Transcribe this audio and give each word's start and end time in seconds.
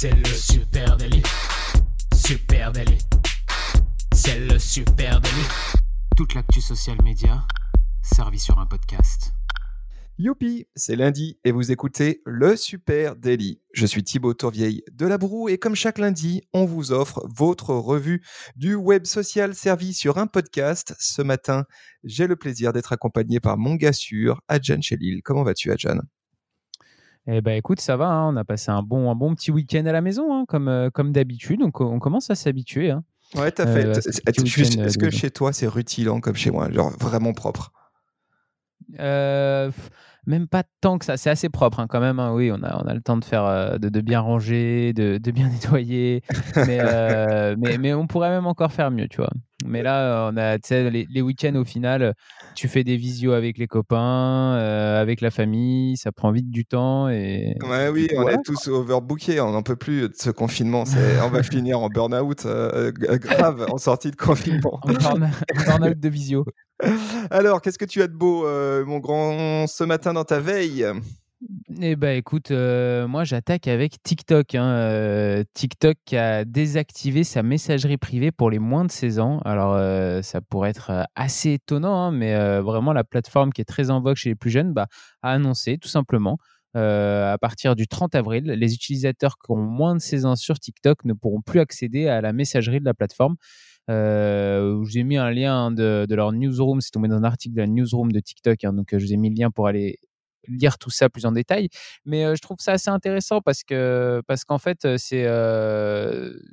C'est 0.00 0.14
le 0.14 0.26
super 0.26 0.96
délit. 0.96 1.24
Super 2.14 2.70
délit. 2.70 2.98
C'est 4.14 4.38
le 4.38 4.56
super 4.56 5.20
délit. 5.20 5.48
Toute 6.16 6.34
l'actu 6.34 6.60
social 6.60 6.96
média 7.02 7.44
servie 8.00 8.38
sur 8.38 8.60
un 8.60 8.66
podcast. 8.66 9.32
Youpi, 10.16 10.66
c'est 10.76 10.94
lundi 10.94 11.40
et 11.42 11.50
vous 11.50 11.72
écoutez 11.72 12.22
le 12.26 12.54
Super 12.54 13.16
Daily. 13.16 13.60
Je 13.72 13.86
suis 13.86 14.04
Thibaut 14.04 14.34
Tourvieille 14.34 14.84
de 14.92 15.04
La 15.04 15.18
Broue 15.18 15.48
et 15.48 15.58
comme 15.58 15.74
chaque 15.74 15.98
lundi, 15.98 16.42
on 16.52 16.64
vous 16.64 16.92
offre 16.92 17.26
votre 17.34 17.74
revue 17.74 18.22
du 18.54 18.76
web 18.76 19.04
social 19.04 19.52
servi 19.56 19.94
sur 19.94 20.18
un 20.18 20.28
podcast. 20.28 20.94
Ce 21.00 21.22
matin, 21.22 21.64
j'ai 22.04 22.28
le 22.28 22.36
plaisir 22.36 22.72
d'être 22.72 22.92
accompagné 22.92 23.40
par 23.40 23.58
mon 23.58 23.74
gars 23.74 23.92
sûr, 23.92 24.40
Adjan 24.46 24.80
Chelil. 24.80 25.22
Comment 25.24 25.42
vas-tu, 25.42 25.72
Adjan? 25.72 25.98
Eh 27.30 27.40
ben 27.40 27.56
écoute, 27.56 27.80
ça 27.80 27.96
va, 27.96 28.08
hein, 28.08 28.32
on 28.32 28.36
a 28.36 28.44
passé 28.44 28.70
un 28.70 28.82
bon, 28.82 29.10
un 29.10 29.14
bon 29.14 29.34
petit 29.34 29.50
week-end 29.50 29.84
à 29.86 29.92
la 29.92 30.00
maison, 30.00 30.34
hein, 30.34 30.44
comme, 30.48 30.68
euh, 30.68 30.90
comme 30.90 31.12
d'habitude, 31.12 31.60
donc 31.60 31.80
on 31.80 31.98
commence 31.98 32.30
à 32.30 32.34
s'habituer. 32.34 32.90
Hein. 32.90 33.04
Ouais, 33.36 33.50
t'as 33.50 33.66
fait. 33.66 33.98
Est-ce 33.98 34.98
que 34.98 35.10
chez 35.10 35.30
toi 35.30 35.52
c'est 35.52 35.66
rutilant 35.66 36.20
comme 36.20 36.36
chez 36.36 36.50
moi, 36.50 36.70
genre 36.70 36.90
vraiment 36.98 37.34
propre? 37.34 37.72
Euh, 38.98 39.70
même 40.28 40.46
pas 40.46 40.62
tant 40.80 40.98
que 40.98 41.04
ça. 41.04 41.16
C'est 41.16 41.30
assez 41.30 41.48
propre 41.48 41.80
hein, 41.80 41.86
quand 41.88 42.00
même. 42.00 42.20
Hein. 42.20 42.32
Oui, 42.34 42.52
on 42.52 42.62
a, 42.62 42.80
on 42.82 42.86
a 42.86 42.94
le 42.94 43.00
temps 43.00 43.16
de 43.16 43.24
faire, 43.24 43.44
euh, 43.44 43.78
de, 43.78 43.88
de, 43.88 44.00
bien 44.00 44.20
ranger, 44.20 44.92
de, 44.92 45.18
de 45.18 45.30
bien 45.30 45.48
nettoyer. 45.50 46.22
mais, 46.54 46.78
euh, 46.80 47.56
mais, 47.58 47.78
mais, 47.78 47.94
on 47.94 48.06
pourrait 48.06 48.30
même 48.30 48.46
encore 48.46 48.70
faire 48.70 48.90
mieux, 48.90 49.08
tu 49.08 49.16
vois. 49.16 49.30
Mais 49.64 49.82
là, 49.82 50.30
on 50.32 50.36
a, 50.36 50.56
les, 50.70 51.08
les 51.10 51.22
week-ends 51.22 51.56
au 51.56 51.64
final, 51.64 52.14
tu 52.54 52.68
fais 52.68 52.84
des 52.84 52.96
visios 52.96 53.32
avec 53.32 53.58
les 53.58 53.66
copains, 53.66 54.54
euh, 54.54 55.00
avec 55.00 55.20
la 55.20 55.30
famille, 55.30 55.96
ça 55.96 56.12
prend 56.12 56.30
vite 56.30 56.50
du 56.50 56.64
temps. 56.64 57.08
Et, 57.08 57.56
ouais, 57.68 57.88
oui, 57.88 58.08
on 58.16 58.28
est 58.28 58.40
tous 58.44 58.68
overbookés, 58.68 59.40
on 59.40 59.50
n'en 59.50 59.62
peut 59.62 59.74
plus 59.74 60.02
de 60.02 60.14
ce 60.14 60.30
confinement. 60.30 60.84
on 61.24 61.28
va 61.30 61.42
finir 61.42 61.80
en 61.80 61.88
burn-out 61.88 62.46
grave 62.46 63.66
en 63.68 63.78
sortie 63.78 64.12
de 64.12 64.16
confinement. 64.16 64.78
en 64.84 64.92
burn-out 64.92 65.98
de 65.98 66.08
visio. 66.08 66.44
Alors, 67.30 67.60
qu'est-ce 67.60 67.78
que 67.78 67.84
tu 67.84 68.02
as 68.02 68.06
de 68.06 68.14
beau, 68.14 68.46
euh, 68.46 68.84
mon 68.84 68.98
grand, 68.98 69.66
ce 69.66 69.84
matin 69.84 70.12
dans 70.12 70.24
ta 70.24 70.40
veille? 70.40 70.86
Eh 71.80 71.94
ben 71.94 72.16
écoute, 72.16 72.50
euh, 72.50 73.06
moi 73.06 73.22
j'attaque 73.22 73.68
avec 73.68 74.02
TikTok. 74.02 74.56
Hein, 74.56 74.70
euh, 74.70 75.44
TikTok 75.54 75.96
a 76.12 76.44
désactivé 76.44 77.22
sa 77.22 77.44
messagerie 77.44 77.96
privée 77.96 78.32
pour 78.32 78.50
les 78.50 78.58
moins 78.58 78.84
de 78.84 78.90
16 78.90 79.20
ans. 79.20 79.40
Alors 79.44 79.78
ça 80.24 80.40
pourrait 80.40 80.70
être 80.70 81.06
assez 81.14 81.52
étonnant, 81.52 81.94
hein, 81.94 82.10
mais 82.10 82.60
vraiment 82.60 82.92
la 82.92 83.04
plateforme 83.04 83.52
qui 83.52 83.60
est 83.60 83.64
très 83.64 83.90
en 83.90 84.00
vogue 84.00 84.16
chez 84.16 84.30
les 84.30 84.34
plus 84.34 84.50
jeunes 84.50 84.72
bah, 84.72 84.88
a 85.22 85.30
annoncé 85.30 85.78
tout 85.78 85.88
simplement 85.88 86.38
à 86.74 87.36
partir 87.40 87.76
du 87.76 87.86
30 87.86 88.16
avril, 88.16 88.44
les 88.44 88.74
utilisateurs 88.74 89.36
qui 89.38 89.52
ont 89.52 89.56
moins 89.56 89.94
de 89.94 90.00
16 90.00 90.26
ans 90.26 90.36
sur 90.36 90.58
TikTok 90.58 91.04
ne 91.04 91.12
pourront 91.12 91.40
plus 91.40 91.60
accéder 91.60 92.08
à 92.08 92.20
la 92.20 92.32
messagerie 92.32 92.80
de 92.80 92.84
la 92.84 92.94
plateforme. 92.94 93.36
Euh, 93.90 94.84
j'ai 94.84 95.02
mis 95.02 95.16
un 95.16 95.30
lien 95.30 95.70
de, 95.70 96.06
de, 96.06 96.14
leur 96.14 96.32
newsroom, 96.32 96.80
c'est 96.80 96.90
tombé 96.90 97.08
dans 97.08 97.16
un 97.16 97.24
article 97.24 97.54
de 97.54 97.60
la 97.60 97.66
newsroom 97.66 98.12
de 98.12 98.20
TikTok, 98.20 98.64
hein, 98.64 98.72
donc 98.74 98.92
euh, 98.92 98.98
je 98.98 99.06
vous 99.06 99.12
ai 99.14 99.16
mis 99.16 99.30
le 99.30 99.36
lien 99.36 99.50
pour 99.50 99.66
aller 99.66 99.98
lire 100.48 100.78
tout 100.78 100.90
ça 100.90 101.08
plus 101.08 101.26
en 101.26 101.32
détail. 101.32 101.68
Mais 102.04 102.34
je 102.36 102.40
trouve 102.40 102.58
ça 102.60 102.72
assez 102.72 102.90
intéressant 102.90 103.40
parce 103.40 103.62
que 103.62 104.22
parce 104.26 104.44
qu'en 104.44 104.58
fait 104.58 104.96
c'est 104.96 105.26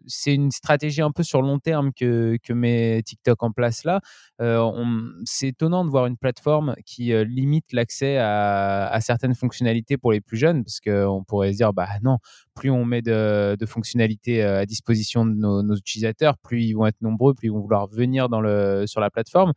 c'est 0.08 0.34
une 0.34 0.52
stratégie 0.52 1.02
un 1.02 1.12
peu 1.12 1.24
sur 1.24 1.42
long 1.42 1.60
terme 1.60 1.92
que 1.94 2.38
que 2.44 2.54
met 2.54 3.02
TikTok 3.04 3.44
en 3.44 3.52
place 3.52 3.84
là. 3.84 4.02
c'est 5.26 5.50
étonnant 5.50 5.86
de 5.86 5.90
voir 5.90 6.06
une 6.08 6.18
plateforme 6.18 6.76
qui 6.86 7.14
limite 7.26 7.74
l'accès 7.74 8.18
à, 8.18 8.98
certaines 9.02 9.36
fonctionnalités 9.36 9.98
pour 9.98 10.12
les 10.12 10.22
plus 10.22 10.38
jeunes 10.38 10.64
parce 10.64 10.80
qu'on 10.80 11.24
pourrait 11.24 11.52
se 11.54 11.58
dire 11.58 11.74
bah 11.74 11.88
non 12.02 12.18
plus 12.56 12.70
on 12.70 12.86
met 12.86 13.02
de, 13.02 13.58
fonctionnalités 13.66 14.44
à 14.44 14.66
disposition 14.66 15.26
de 15.26 15.34
nos, 15.34 15.64
nos, 15.64 15.76
utilisateurs, 15.76 16.38
plus 16.38 16.64
ils 16.64 16.74
vont 16.74 16.86
être 16.86 17.02
nombreux, 17.02 17.34
plus 17.34 17.48
ils 17.48 17.52
vont 17.52 17.62
vouloir 17.62 17.88
venir 17.88 18.30
dans 18.30 18.42
le 18.42 18.86
sur 18.88 19.02
la 19.02 19.10
plateforme. 19.10 19.54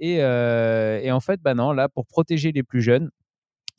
Et, 0.00 0.16
et 0.16 1.12
en 1.12 1.20
fait 1.20 1.40
bah 1.40 1.54
non 1.54 1.72
là 1.72 1.88
pour 1.88 2.06
protéger 2.06 2.52
les 2.52 2.62
plus 2.62 2.82
jeunes 2.82 3.10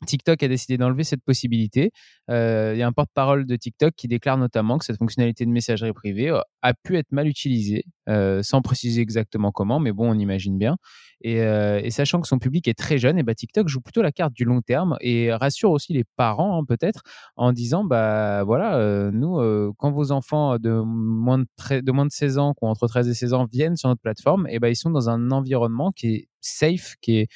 TikTok 0.04 0.42
a 0.42 0.48
décidé 0.48 0.76
d'enlever 0.76 1.04
cette 1.04 1.22
possibilité. 1.22 1.90
Euh, 2.30 2.72
il 2.74 2.78
y 2.78 2.82
a 2.82 2.86
un 2.86 2.92
porte-parole 2.92 3.46
de 3.46 3.56
TikTok 3.56 3.94
qui 3.96 4.08
déclare 4.08 4.36
notamment 4.36 4.76
que 4.76 4.84
cette 4.84 4.98
fonctionnalité 4.98 5.46
de 5.46 5.50
messagerie 5.50 5.92
privée 5.92 6.28
euh, 6.28 6.40
a 6.60 6.74
pu 6.74 6.98
être 6.98 7.12
mal 7.12 7.26
utilisée, 7.26 7.84
euh, 8.08 8.42
sans 8.42 8.60
préciser 8.60 9.00
exactement 9.00 9.52
comment, 9.52 9.80
mais 9.80 9.92
bon, 9.92 10.10
on 10.10 10.18
imagine 10.18 10.58
bien. 10.58 10.76
Et, 11.22 11.90
sachant 11.90 12.20
que 12.20 12.28
son 12.28 12.38
public 12.38 12.68
est 12.68 12.78
très 12.78 12.98
jeune, 12.98 13.18
et 13.18 13.22
bah, 13.22 13.34
TikTok 13.34 13.68
joue 13.68 13.80
plutôt 13.80 14.02
la 14.02 14.12
carte 14.12 14.34
du 14.34 14.44
long 14.44 14.60
terme 14.60 14.96
et 15.00 15.32
rassure 15.32 15.70
aussi 15.70 15.94
les 15.94 16.04
parents, 16.16 16.60
hein, 16.60 16.64
peut-être, 16.68 17.02
en 17.36 17.52
disant 17.52 17.84
bah 17.84 18.44
voilà, 18.44 19.10
nous, 19.12 19.72
quand 19.78 19.90
vos 19.90 20.12
enfants 20.12 20.58
de 20.58 20.70
moins 20.84 21.38
de, 21.38 21.80
de 21.80 21.92
moins 21.92 22.04
de 22.04 22.12
16 22.12 22.38
ans, 22.38 22.54
ont 22.60 22.68
entre 22.68 22.86
13 22.86 23.08
et 23.08 23.14
16 23.14 23.32
ans, 23.32 23.46
viennent 23.50 23.76
sur 23.76 23.88
notre 23.88 24.02
plateforme, 24.02 24.46
et 24.50 24.58
bah, 24.58 24.68
ils 24.68 24.76
sont 24.76 24.90
dans 24.90 25.08
un 25.08 25.30
environnement 25.30 25.90
qui 25.90 26.08
est 26.08 26.28
safe, 26.40 26.96
qui 27.00 27.16
est 27.20 27.28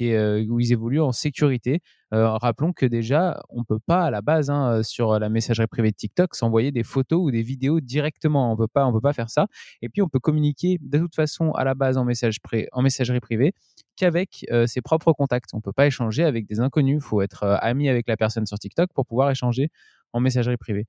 où 0.00 0.60
ils 0.60 0.72
évoluent 0.72 1.00
en 1.00 1.12
sécurité. 1.12 1.80
Rappelons 2.10 2.72
que 2.72 2.86
déjà, 2.86 3.40
on 3.50 3.64
peut 3.64 3.78
pas 3.78 4.04
à 4.04 4.10
la 4.10 4.22
base 4.22 4.50
hein, 4.50 4.82
sur 4.82 5.18
la 5.18 5.28
messagerie 5.28 5.66
privée 5.66 5.90
de 5.90 5.96
TikTok 5.96 6.34
s'envoyer 6.34 6.72
des 6.72 6.82
photos 6.82 7.20
ou 7.22 7.30
des 7.30 7.42
vidéos 7.42 7.80
directement. 7.80 8.52
On 8.52 8.56
peut 8.56 8.68
pas, 8.68 8.86
on 8.86 8.92
peut 8.92 9.00
pas 9.00 9.12
faire 9.12 9.30
ça. 9.30 9.46
Et 9.82 9.88
puis 9.88 10.00
on 10.02 10.08
peut 10.08 10.18
communiquer 10.20 10.78
de 10.80 10.98
toute 10.98 11.14
façon 11.14 11.52
à 11.52 11.64
la 11.64 11.74
base 11.74 11.98
en 11.98 12.04
messagerie 12.04 13.20
privée 13.20 13.52
qu'avec 13.96 14.46
ses 14.66 14.80
propres 14.80 15.12
contacts. 15.12 15.50
On 15.52 15.60
peut 15.60 15.72
pas 15.72 15.86
échanger 15.86 16.24
avec 16.24 16.46
des 16.46 16.60
inconnus. 16.60 17.00
Il 17.02 17.06
faut 17.06 17.20
être 17.22 17.44
ami 17.60 17.88
avec 17.88 18.08
la 18.08 18.16
personne 18.16 18.46
sur 18.46 18.58
TikTok 18.58 18.90
pour 18.94 19.04
pouvoir 19.06 19.30
échanger 19.30 19.70
en 20.12 20.20
messagerie 20.20 20.56
privée. 20.56 20.86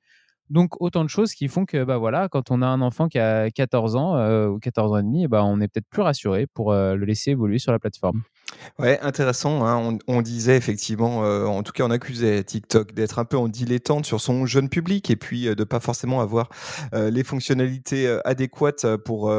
Donc 0.50 0.82
autant 0.82 1.04
de 1.04 1.10
choses 1.10 1.34
qui 1.34 1.48
font 1.48 1.66
que 1.66 1.84
bah 1.84 1.98
voilà, 1.98 2.28
quand 2.28 2.50
on 2.50 2.62
a 2.64 2.68
un 2.68 2.82
enfant 2.82 3.08
qui 3.08 3.20
a 3.20 3.52
14 3.52 3.96
ans 3.96 4.48
ou 4.48 4.58
14 4.60 4.94
ans 4.94 4.98
et 4.98 5.04
demi, 5.04 5.28
bah, 5.28 5.44
on 5.44 5.60
est 5.62 5.68
peut-être 5.68 5.88
plus 5.90 6.02
rassuré 6.02 6.48
pour 6.48 6.74
le 6.74 7.06
laisser 7.06 7.32
évoluer 7.32 7.60
sur 7.60 7.72
la 7.72 7.80
plateforme. 7.80 8.24
Ouais, 8.80 8.98
intéressant. 9.02 9.66
Hein. 9.66 9.98
On, 10.08 10.22
disait 10.22 10.56
effectivement, 10.56 11.26
euh, 11.26 11.46
en 11.46 11.64
tout 11.64 11.74
cas, 11.74 11.84
on 11.84 11.92
accusait 11.92 12.44
TikTok 12.44 12.94
d'être 12.94 13.20
un 13.20 13.26
peu 13.26 13.38
en 13.38 13.50
dilettante 13.50 14.06
sur 14.06 14.22
son 14.22 14.46
jeune 14.46 14.70
public 14.70 15.10
et 15.12 15.18
puis 15.18 15.48
euh, 15.48 15.56
de 15.56 15.66
pas 15.66 15.82
forcément 15.82 16.22
avoir 16.22 16.50
euh, 16.94 17.10
les 17.10 17.26
fonctionnalités 17.26 18.20
adéquates 18.24 18.96
pour 18.98 19.34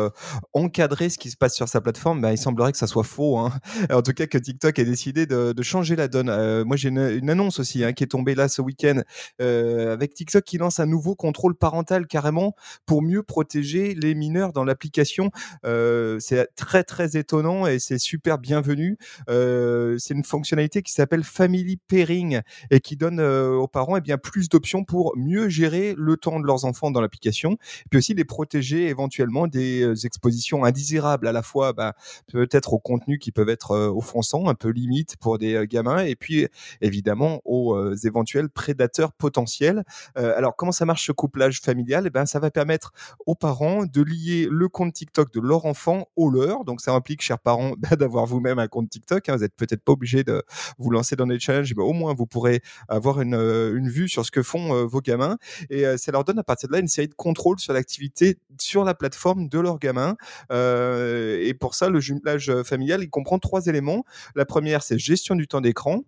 encadrer 0.53 1.09
ce 1.09 1.19
qui 1.19 1.31
se 1.31 1.37
passe 1.39 1.55
sur 1.55 1.69
sa 1.69 1.81
plateforme. 1.81 2.21
Bah, 2.21 2.33
il 2.33 2.39
semblerait 2.39 2.73
que 2.73 2.79
ça 2.79 2.87
soit 2.87 3.05
faux. 3.05 3.39
Hein. 3.39 3.53
En 3.91 4.03
tout 4.03 4.13
cas, 4.13 4.27
que 4.27 4.39
TikTok 4.39 4.79
ait 4.79 4.85
décidé 4.85 5.27
de, 5.27 5.63
changer 5.63 5.97
la 5.97 6.09
donne. 6.09 6.65
moi, 6.65 6.77
j'ai 6.77 6.89
une, 6.89 7.31
annonce 7.31 7.61
aussi 7.61 7.85
hein, 7.85 7.93
qui 7.93 8.05
est 8.05 8.09
tombée 8.09 8.35
là 8.35 8.49
ce 8.49 8.63
week-end 8.63 9.03
avec 9.39 10.15
TikTok 10.15 10.45
qui 10.45 10.59
lance 10.59 10.81
un 10.81 10.87
nouveau 10.87 11.15
contrôle 11.15 11.55
parental 11.55 12.07
carrément 12.07 12.55
pour 12.87 13.03
mieux 13.03 13.23
protéger 13.23 13.95
les 13.95 14.15
mineurs 14.15 14.53
dans 14.53 14.65
l'application. 14.65 15.31
c'est 15.65 16.49
très 16.57 16.85
très 16.85 17.17
étonnant 17.17 17.67
et 17.67 17.79
c'est 17.79 17.99
super 17.99 18.39
bienvenu. 18.39 18.99
Euh, 19.29 19.97
c'est 19.99 20.15
une 20.15 20.25
fonctionnalité 20.25 20.83
qui 20.83 20.93
s'appelle 20.93 21.25
Family 21.25 21.77
Pairing 21.77 22.41
et 22.71 22.81
qui 22.81 22.97
donne 22.97 23.21
euh, 23.21 23.55
aux 23.55 23.69
parents 23.69 23.97
eh 23.97 24.01
bien 24.01 24.19
plus 24.19 24.49
d'options 24.49 24.85
pour 24.85 25.13
mieux 25.17 25.49
gérer 25.49 25.95
le 25.97 26.17
temps 26.17 26.41
de 26.41 26.47
leurs 26.47 26.65
enfants 26.65 26.91
dans 26.91 27.01
l'application, 27.01 27.57
puis 27.91 27.99
aussi 27.99 28.15
les 28.15 28.25
protéger 28.25 28.89
éventuellement 28.89 29.47
des 29.47 29.83
euh, 29.83 29.95
expositions 30.05 30.65
indésirables 30.65 31.27
à 31.27 31.33
la 31.33 31.43
fois 31.43 31.73
bah, 31.73 31.95
peut-être 32.33 32.73
aux 32.73 32.79
contenus 32.79 33.19
qui 33.21 33.33
peuvent 33.33 33.49
être 33.49 33.77
offensants, 33.77 34.49
un 34.49 34.55
peu 34.55 34.69
limite 34.69 35.17
pour 35.17 35.39
des 35.39 35.67
gamins, 35.69 36.05
et 36.05 36.17
puis 36.17 36.47
évidemment 36.81 37.41
aux 37.45 37.95
éventuels 37.95 38.49
prédateurs 38.49 39.13
potentiels. 39.13 39.85
alors 40.15 40.57
comment 40.57 40.73
ça 40.73 40.85
marche 40.85 41.07
ce 41.07 41.13
couplage 41.13 41.61
familial? 41.61 42.05
Eh 42.07 42.11
ben 42.11 42.27
ça 42.27 42.39
va 42.39 42.51
permettre 42.51 42.93
aux 43.27 43.35
parents 43.35 43.85
de 43.85 44.03
lier 44.03 44.49
le 44.51 44.69
compte 44.69 44.93
TikTok 44.93 45.33
de 45.33 45.41
leur 45.41 45.67
enfant 45.67 46.09
au 46.17 46.31
leur. 46.31 46.65
Donc 46.65 46.81
ça 46.81 46.93
implique, 46.93 47.23
chers 47.23 47.39
parents, 47.39 47.73
d'avoir 47.99 48.27
vous-même 48.27 48.59
un 48.59 48.69
compte 48.69 48.90
TikTok. 48.91 49.29
Hein, 49.29 49.37
vous 49.37 49.43
n'êtes 49.43 49.55
peut-être 49.57 49.83
pas 49.83 49.93
obligé 49.93 50.25
de 50.25 50.43
vous 50.79 50.91
lancer 50.91 51.17
dans 51.17 51.27
des 51.27 51.39
challenges, 51.39 51.75
mais 51.77 51.83
au 51.83 51.93
moins 51.93 52.15
vous 52.15 52.27
pourrez 52.27 52.61
avoir 52.89 53.21
une, 53.21 53.35
euh, 53.35 53.77
une 53.77 53.89
vue 53.89 54.09
sur 54.09 54.27
ce 54.27 54.31
que 54.31 54.43
font 54.43 54.75
euh, 54.75 54.85
vos 54.85 55.01
gamins. 55.01 55.39
Et 55.71 55.87
euh, 55.87 55.97
ça 55.97 56.13
leur 56.13 56.25
donne 56.25 56.39
à 56.39 56.45
partir 56.45 56.69
de 56.69 56.75
là 56.75 56.81
une 56.81 56.89
série 56.89 57.09
de 57.09 57.15
contrôles 57.15 57.59
sur 57.59 57.73
l'activité 57.73 58.39
sur 58.61 58.85
la 58.85 58.95
plateforme 58.95 59.49
de 59.49 59.59
leurs 59.59 59.79
gamins. 59.79 60.17
et 60.51 61.55
pour 61.59 61.75
ça, 61.75 61.89
le 61.89 62.01
jumelage 62.01 62.53
familial, 62.65 63.03
il 63.03 63.11
comprend 63.11 63.39
trois 63.39 63.67
éléments. 63.67 64.05
La 64.35 64.45
première, 64.45 64.83
c'est 64.83 64.99
gestion 64.99 65.35
du 65.35 65.47
temps 65.47 65.61
d'écran 65.61 66.03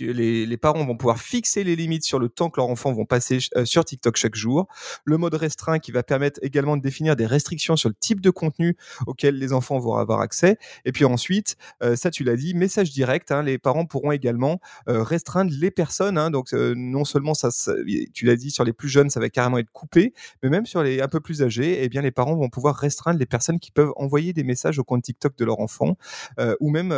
les, 0.00 0.56
parents 0.56 0.84
vont 0.84 0.96
pouvoir 0.96 1.20
fixer 1.20 1.64
les 1.64 1.76
limites 1.76 2.04
sur 2.04 2.18
le 2.18 2.28
temps 2.28 2.50
que 2.50 2.60
leurs 2.60 2.68
enfants 2.68 2.92
vont 2.92 3.04
passer 3.04 3.38
euh, 3.56 3.64
sur 3.64 3.84
TikTok 3.84 4.16
chaque 4.16 4.34
jour. 4.34 4.66
Le 5.04 5.16
mode 5.18 5.34
restreint 5.34 5.78
qui 5.78 5.92
va 5.92 6.02
permettre 6.02 6.40
également 6.42 6.76
de 6.76 6.82
définir 6.82 7.16
des 7.16 7.26
restrictions 7.26 7.76
sur 7.76 7.88
le 7.88 7.94
type 7.94 8.20
de 8.20 8.30
contenu 8.30 8.76
auquel 9.06 9.38
les 9.38 9.52
enfants 9.52 9.78
vont 9.78 9.94
avoir 9.94 10.20
accès. 10.20 10.58
Et 10.84 10.92
puis 10.92 11.04
ensuite, 11.04 11.56
euh, 11.82 11.96
ça 11.96 12.10
tu 12.10 12.24
l'as 12.24 12.36
dit, 12.36 12.54
message 12.54 12.90
direct. 12.90 13.30
Hein, 13.30 13.42
les 13.42 13.58
parents 13.58 13.86
pourront 13.86 14.12
également 14.12 14.60
euh, 14.88 15.02
restreindre 15.02 15.52
les 15.54 15.70
personnes. 15.70 16.18
Hein, 16.18 16.30
donc 16.30 16.52
non 16.52 17.04
seulement 17.04 17.34
ça, 17.34 17.50
tu 18.12 18.26
l'as 18.26 18.36
dit, 18.36 18.50
sur 18.50 18.64
les 18.64 18.72
plus 18.72 18.88
jeunes, 18.88 19.10
ça 19.10 19.20
va 19.20 19.28
carrément 19.28 19.58
être 19.58 19.70
coupé, 19.70 20.12
mais 20.42 20.48
même 20.48 20.66
sur 20.66 20.82
les 20.82 21.00
un 21.00 21.08
peu 21.08 21.20
plus 21.20 21.42
âgés, 21.42 21.82
eh 21.82 21.88
bien 21.88 22.02
les 22.02 22.10
parents 22.10 22.36
vont 22.36 22.48
pouvoir 22.48 22.74
restreindre 22.74 23.18
les 23.18 23.26
personnes 23.26 23.60
qui 23.60 23.70
peuvent 23.70 23.92
envoyer 23.96 24.32
des 24.32 24.42
messages 24.42 24.78
au 24.78 24.84
compte 24.84 25.02
TikTok 25.02 25.36
de 25.36 25.44
leur 25.44 25.60
enfant, 25.60 25.96
ou 26.60 26.70
même 26.70 26.94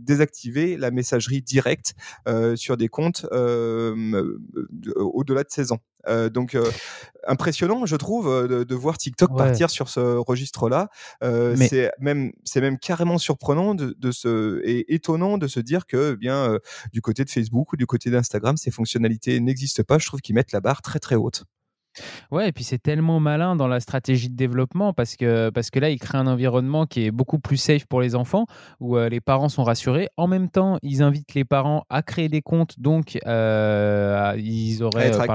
désactiver 0.00 0.76
la 0.76 0.90
messagerie 0.90 1.42
directe 1.42 1.85
directs 2.24 2.56
sur 2.56 2.76
des 2.76 2.88
comptes 2.88 3.26
au-delà 4.96 5.42
de 5.42 5.50
16 5.50 5.72
ans. 5.72 5.80
donc 6.32 6.56
impressionnant, 7.26 7.86
je 7.86 7.96
trouve, 7.96 8.48
de, 8.48 8.74
voir 8.74 8.98
TikTok 8.98 9.36
partir 9.36 9.70
sur 9.70 9.88
ce 9.88 10.00
registre-là. 10.00 10.88
C'est 11.56 11.90
même, 11.98 12.32
c'est 12.44 12.60
même 12.60 12.78
carrément 12.78 13.18
surprenant 13.18 13.74
de, 13.74 13.94
de 13.98 14.10
se, 14.10 14.60
et 14.64 14.94
étonnant 14.94 15.38
de 15.38 15.46
se 15.46 15.60
dire 15.60 15.86
que, 15.86 16.12
eh 16.14 16.16
bien, 16.16 16.58
du 16.92 17.00
côté 17.00 17.24
de 17.24 17.30
Facebook 17.30 17.72
ou 17.72 17.76
du 17.76 17.86
côté 17.86 18.10
d'Instagram, 18.10 18.56
ces 18.56 18.70
fonctionnalités 18.70 19.40
n'existent 19.40 19.82
pas. 19.82 19.98
Je 19.98 20.06
trouve 20.06 20.20
qu'ils 20.20 20.34
mettent 20.34 20.52
la 20.52 20.60
barre 20.60 20.82
très 20.82 20.98
très 20.98 21.16
haute. 21.16 21.44
Ouais, 22.30 22.48
et 22.48 22.52
puis 22.52 22.64
c'est 22.64 22.78
tellement 22.78 23.20
malin 23.20 23.56
dans 23.56 23.68
la 23.68 23.80
stratégie 23.80 24.28
de 24.28 24.36
développement 24.36 24.92
parce 24.92 25.16
que, 25.16 25.50
parce 25.50 25.70
que 25.70 25.78
là, 25.78 25.90
il 25.90 25.98
crée 25.98 26.18
un 26.18 26.26
environnement 26.26 26.86
qui 26.86 27.04
est 27.04 27.10
beaucoup 27.10 27.38
plus 27.38 27.56
safe 27.56 27.86
pour 27.86 28.00
les 28.00 28.14
enfants, 28.14 28.46
où 28.80 28.96
euh, 28.96 29.08
les 29.08 29.20
parents 29.20 29.48
sont 29.48 29.64
rassurés. 29.64 30.08
En 30.16 30.26
même 30.26 30.50
temps, 30.50 30.78
ils 30.82 31.02
invitent 31.02 31.34
les 31.34 31.44
parents 31.44 31.84
à 31.88 32.02
créer 32.02 32.28
des 32.28 32.42
comptes, 32.42 32.78
donc 32.78 33.18
euh, 33.26 34.34
ils 34.38 34.82
auraient 34.82 35.10
par 35.10 35.34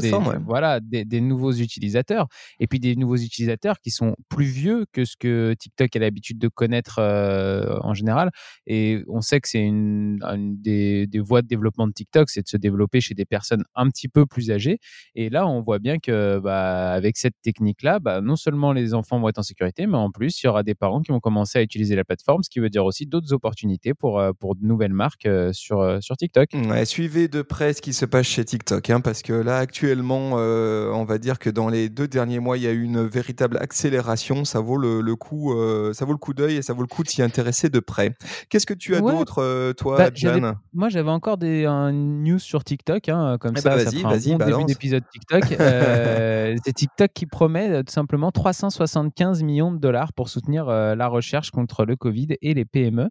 des, 0.00 0.12
voilà, 0.44 0.80
des, 0.80 1.20
nouveaux 1.20 1.52
utilisateurs, 1.52 2.26
et 2.58 2.66
puis 2.66 2.80
des 2.80 2.96
nouveaux 2.96 3.16
utilisateurs 3.16 3.78
qui 3.80 3.90
sont 3.90 4.14
plus 4.28 4.46
vieux 4.46 4.86
que 4.92 5.04
ce 5.04 5.16
que 5.16 5.54
TikTok 5.58 5.94
a 5.96 5.98
l'habitude 5.98 6.38
de 6.38 6.48
connaître 6.48 6.98
euh, 6.98 7.78
en 7.82 7.94
général. 7.94 8.30
Et 8.66 9.02
on 9.08 9.20
sait 9.20 9.40
que 9.40 9.48
c'est 9.48 9.60
une, 9.62 10.18
des, 10.60 11.06
des 11.06 11.18
voies 11.18 11.42
de 11.42 11.48
développement 11.48 11.86
de 11.86 11.92
TikTok, 11.92 12.30
c'est 12.30 12.42
de 12.42 12.48
se 12.48 12.56
développer 12.56 13.00
chez 13.00 13.14
des 13.14 13.24
personnes 13.24 13.64
un 13.74 13.88
petit 13.88 14.08
peu 14.08 14.26
plus 14.26 14.50
âgées. 14.50 14.78
Et 15.14 15.30
là, 15.30 15.46
on 15.46 15.60
voit 15.60 15.78
bien 15.78 15.89
que 15.98 16.38
bah, 16.38 16.92
avec 16.92 17.16
cette 17.16 17.34
technique-là, 17.42 17.98
bah, 17.98 18.20
non 18.20 18.36
seulement 18.36 18.72
les 18.72 18.94
enfants 18.94 19.20
vont 19.20 19.28
être 19.28 19.38
en 19.38 19.42
sécurité, 19.42 19.86
mais 19.86 19.96
en 19.96 20.10
plus, 20.10 20.42
il 20.42 20.46
y 20.46 20.48
aura 20.48 20.62
des 20.62 20.74
parents 20.74 21.00
qui 21.00 21.12
vont 21.12 21.20
commencer 21.20 21.58
à 21.58 21.62
utiliser 21.62 21.96
la 21.96 22.04
plateforme, 22.04 22.42
ce 22.42 22.50
qui 22.50 22.60
veut 22.60 22.70
dire 22.70 22.84
aussi 22.84 23.06
d'autres 23.06 23.32
opportunités 23.32 23.94
pour, 23.94 24.18
euh, 24.18 24.32
pour 24.38 24.54
de 24.56 24.64
nouvelles 24.64 24.92
marques 24.92 25.26
euh, 25.26 25.52
sur, 25.52 25.80
euh, 25.80 25.98
sur 26.00 26.16
TikTok. 26.16 26.50
suivez 26.84 27.28
de 27.28 27.42
près 27.42 27.72
ce 27.72 27.82
qui 27.82 27.92
se 27.92 28.04
passe 28.04 28.26
chez 28.26 28.44
TikTok, 28.44 28.90
hein, 28.90 29.00
parce 29.00 29.22
que 29.22 29.32
là, 29.32 29.58
actuellement, 29.58 30.32
on 30.32 31.04
va 31.04 31.18
dire 31.18 31.38
que 31.38 31.50
dans 31.50 31.68
les 31.68 31.88
deux 31.88 32.08
derniers 32.08 32.40
mois, 32.40 32.56
il 32.56 32.64
y 32.64 32.66
a 32.66 32.72
eu 32.72 32.82
une 32.82 33.02
véritable 33.06 33.58
accélération. 33.58 34.44
Ça 34.44 34.60
vaut 34.60 34.76
le, 34.76 35.14
coup, 35.16 35.54
ça 35.92 36.04
vaut 36.04 36.12
le 36.12 36.18
coup 36.18 36.34
d'œil 36.34 36.56
et 36.56 36.62
ça 36.62 36.72
vaut 36.72 36.82
le 36.82 36.88
coup 36.88 37.02
de 37.02 37.08
s'y 37.08 37.22
intéresser 37.22 37.68
de 37.68 37.80
près. 37.80 38.14
Qu'est-ce 38.48 38.66
que 38.66 38.74
tu 38.74 38.94
as 38.94 39.00
d'autre, 39.00 39.72
toi, 39.72 39.98
bah, 39.98 40.10
Jeanne 40.14 40.56
Moi, 40.72 40.88
j'avais 40.88 41.10
encore 41.10 41.38
des 41.38 41.66
news 41.92 42.38
sur 42.38 42.64
TikTok, 42.64 43.08
hein, 43.08 43.38
comme 43.40 43.54
eh 43.56 43.60
ça, 43.60 43.76
bah, 43.76 43.84
ça 43.84 43.90
fera 43.90 44.14
un 44.14 44.36
bon 44.36 44.46
début 44.46 44.64
d'épisode 44.64 45.04
TikTok. 45.12 45.58
Euh, 45.80 46.56
c'est 46.64 46.72
TikTok 46.72 47.10
qui 47.12 47.26
promet 47.26 47.70
euh, 47.70 47.82
tout 47.82 47.92
simplement 47.92 48.30
375 48.30 49.42
millions 49.42 49.72
de 49.72 49.78
dollars 49.78 50.12
pour 50.12 50.28
soutenir 50.28 50.68
euh, 50.68 50.94
la 50.94 51.08
recherche 51.08 51.50
contre 51.50 51.84
le 51.84 51.96
Covid 51.96 52.28
et 52.42 52.54
les 52.54 52.64
PME. 52.64 53.08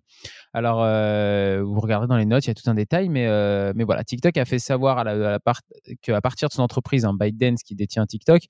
Alors, 0.54 0.77
vous 1.63 1.80
regardez 1.80 2.07
dans 2.07 2.18
les 2.18 2.25
notes, 2.25 2.45
il 2.45 2.50
y 2.50 2.51
a 2.51 2.56
tout 2.56 2.69
un 2.69 2.74
détail, 2.74 3.10
mais, 3.10 3.27
mais 3.74 3.83
voilà, 3.83 4.04
TikTok 4.04 4.36
a 4.38 4.45
fait 4.45 4.60
savoir 4.60 5.00
à 5.00 5.39
qu'à 6.01 6.21
partir 6.21 6.50
de 6.50 6.54
son 6.54 6.63
entreprise, 6.63 7.06
hein, 7.06 7.13
ByteDance, 7.13 7.62
qui 7.63 7.75
détient 7.75 8.06
TikTok, 8.06 8.44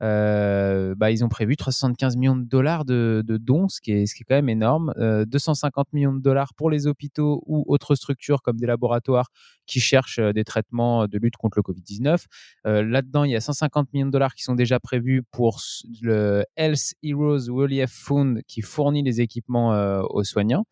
bah, 0.00 1.10
ils 1.10 1.24
ont 1.24 1.28
prévu 1.28 1.56
375 1.56 2.16
millions 2.16 2.36
de 2.36 2.44
dollars 2.44 2.84
de, 2.84 3.22
dons, 3.26 3.68
ce 3.68 3.80
qui, 3.80 3.92
est, 3.92 4.06
ce 4.06 4.14
qui 4.14 4.22
est 4.22 4.26
quand 4.28 4.34
même 4.34 4.48
énorme. 4.48 4.92
250 5.26 5.92
millions 5.92 6.12
de 6.12 6.20
dollars 6.20 6.54
pour 6.54 6.70
les 6.70 6.86
hôpitaux 6.86 7.42
ou 7.46 7.64
autres 7.68 7.94
structures 7.94 8.42
comme 8.42 8.56
des 8.56 8.66
laboratoires 8.66 9.28
qui 9.66 9.80
cherchent 9.80 10.20
des 10.20 10.44
traitements 10.44 11.06
de 11.06 11.18
lutte 11.18 11.36
contre 11.36 11.58
le 11.58 11.62
Covid-19. 11.62 12.24
Là-dedans, 12.64 13.24
il 13.24 13.30
y 13.32 13.36
a 13.36 13.40
150 13.40 13.92
millions 13.92 14.06
de 14.06 14.12
dollars 14.12 14.34
qui 14.34 14.42
sont 14.42 14.54
déjà 14.54 14.80
prévus 14.80 15.22
pour 15.30 15.60
le 16.02 16.44
Health 16.56 16.94
Heroes 17.02 17.50
Relief 17.50 17.90
Fund 17.90 18.40
qui 18.46 18.62
fournit 18.62 19.02
les 19.02 19.20
équipements 19.20 19.70
aux 20.10 20.24
soignants. 20.24 20.66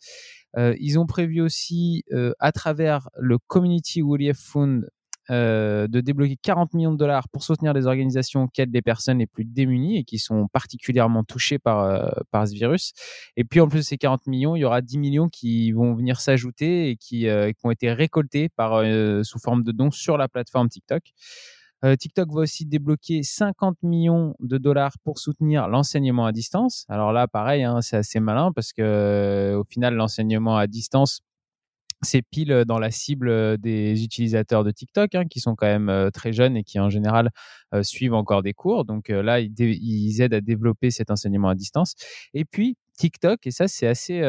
ils 0.56 0.98
ont 0.98 1.06
prévu 1.06 1.40
aussi, 1.40 2.04
à 2.38 2.52
travers 2.52 3.08
le 3.16 3.38
Community 3.38 4.02
Relief 4.02 4.38
Fund, 4.38 4.88
euh, 5.32 5.88
de 5.88 6.02
débloquer 6.02 6.36
40 6.36 6.74
millions 6.74 6.92
de 6.92 6.98
dollars 6.98 7.26
pour 7.30 7.42
soutenir 7.42 7.72
les 7.72 7.86
organisations 7.86 8.48
qui 8.48 8.60
aident 8.60 8.74
les 8.74 8.82
personnes 8.82 9.18
les 9.18 9.26
plus 9.26 9.46
démunies 9.46 9.96
et 9.96 10.04
qui 10.04 10.18
sont 10.18 10.46
particulièrement 10.52 11.24
touchées 11.24 11.58
par, 11.58 11.80
euh, 11.80 12.10
par 12.30 12.46
ce 12.46 12.52
virus. 12.52 12.92
Et 13.38 13.44
puis 13.44 13.60
en 13.60 13.68
plus 13.68 13.78
de 13.78 13.84
ces 13.84 13.96
40 13.96 14.26
millions, 14.26 14.56
il 14.56 14.60
y 14.60 14.64
aura 14.64 14.82
10 14.82 14.98
millions 14.98 15.28
qui 15.28 15.72
vont 15.72 15.94
venir 15.94 16.20
s'ajouter 16.20 16.90
et 16.90 16.96
qui, 16.96 17.28
euh, 17.28 17.50
qui, 17.52 17.64
ont 17.64 17.70
été 17.70 17.92
récoltés 17.92 18.50
par, 18.50 18.82
sous 19.24 19.38
forme 19.38 19.62
de 19.62 19.72
dons 19.72 19.90
sur 19.90 20.18
la 20.18 20.28
plateforme 20.28 20.68
TikTok. 20.68 21.02
TikTok 21.98 22.32
va 22.32 22.42
aussi 22.42 22.64
débloquer 22.64 23.24
50 23.24 23.82
millions 23.82 24.36
de 24.38 24.56
dollars 24.56 24.94
pour 25.02 25.18
soutenir 25.18 25.66
l'enseignement 25.66 26.26
à 26.26 26.32
distance. 26.32 26.84
Alors 26.88 27.12
là, 27.12 27.26
pareil, 27.26 27.64
hein, 27.64 27.80
c'est 27.80 27.96
assez 27.96 28.20
malin 28.20 28.52
parce 28.52 28.72
que 28.72 29.56
au 29.58 29.64
final, 29.64 29.94
l'enseignement 29.94 30.56
à 30.56 30.68
distance, 30.68 31.22
c'est 32.02 32.22
pile 32.22 32.64
dans 32.66 32.78
la 32.78 32.90
cible 32.90 33.58
des 33.58 34.04
utilisateurs 34.04 34.64
de 34.64 34.70
TikTok, 34.70 35.14
hein, 35.14 35.24
qui 35.28 35.40
sont 35.40 35.54
quand 35.54 35.66
même 35.66 36.10
très 36.12 36.32
jeunes 36.32 36.56
et 36.56 36.64
qui 36.64 36.80
en 36.80 36.90
général 36.90 37.30
suivent 37.82 38.14
encore 38.14 38.42
des 38.42 38.52
cours. 38.52 38.84
Donc 38.84 39.08
là, 39.08 39.40
ils, 39.40 40.20
aident 40.20 40.34
à 40.34 40.40
développer 40.40 40.90
cet 40.90 41.10
enseignement 41.10 41.48
à 41.48 41.54
distance. 41.54 41.94
Et 42.34 42.44
puis 42.44 42.76
TikTok, 42.98 43.46
et 43.46 43.50
ça 43.50 43.68
c'est 43.68 43.86
assez... 43.86 44.20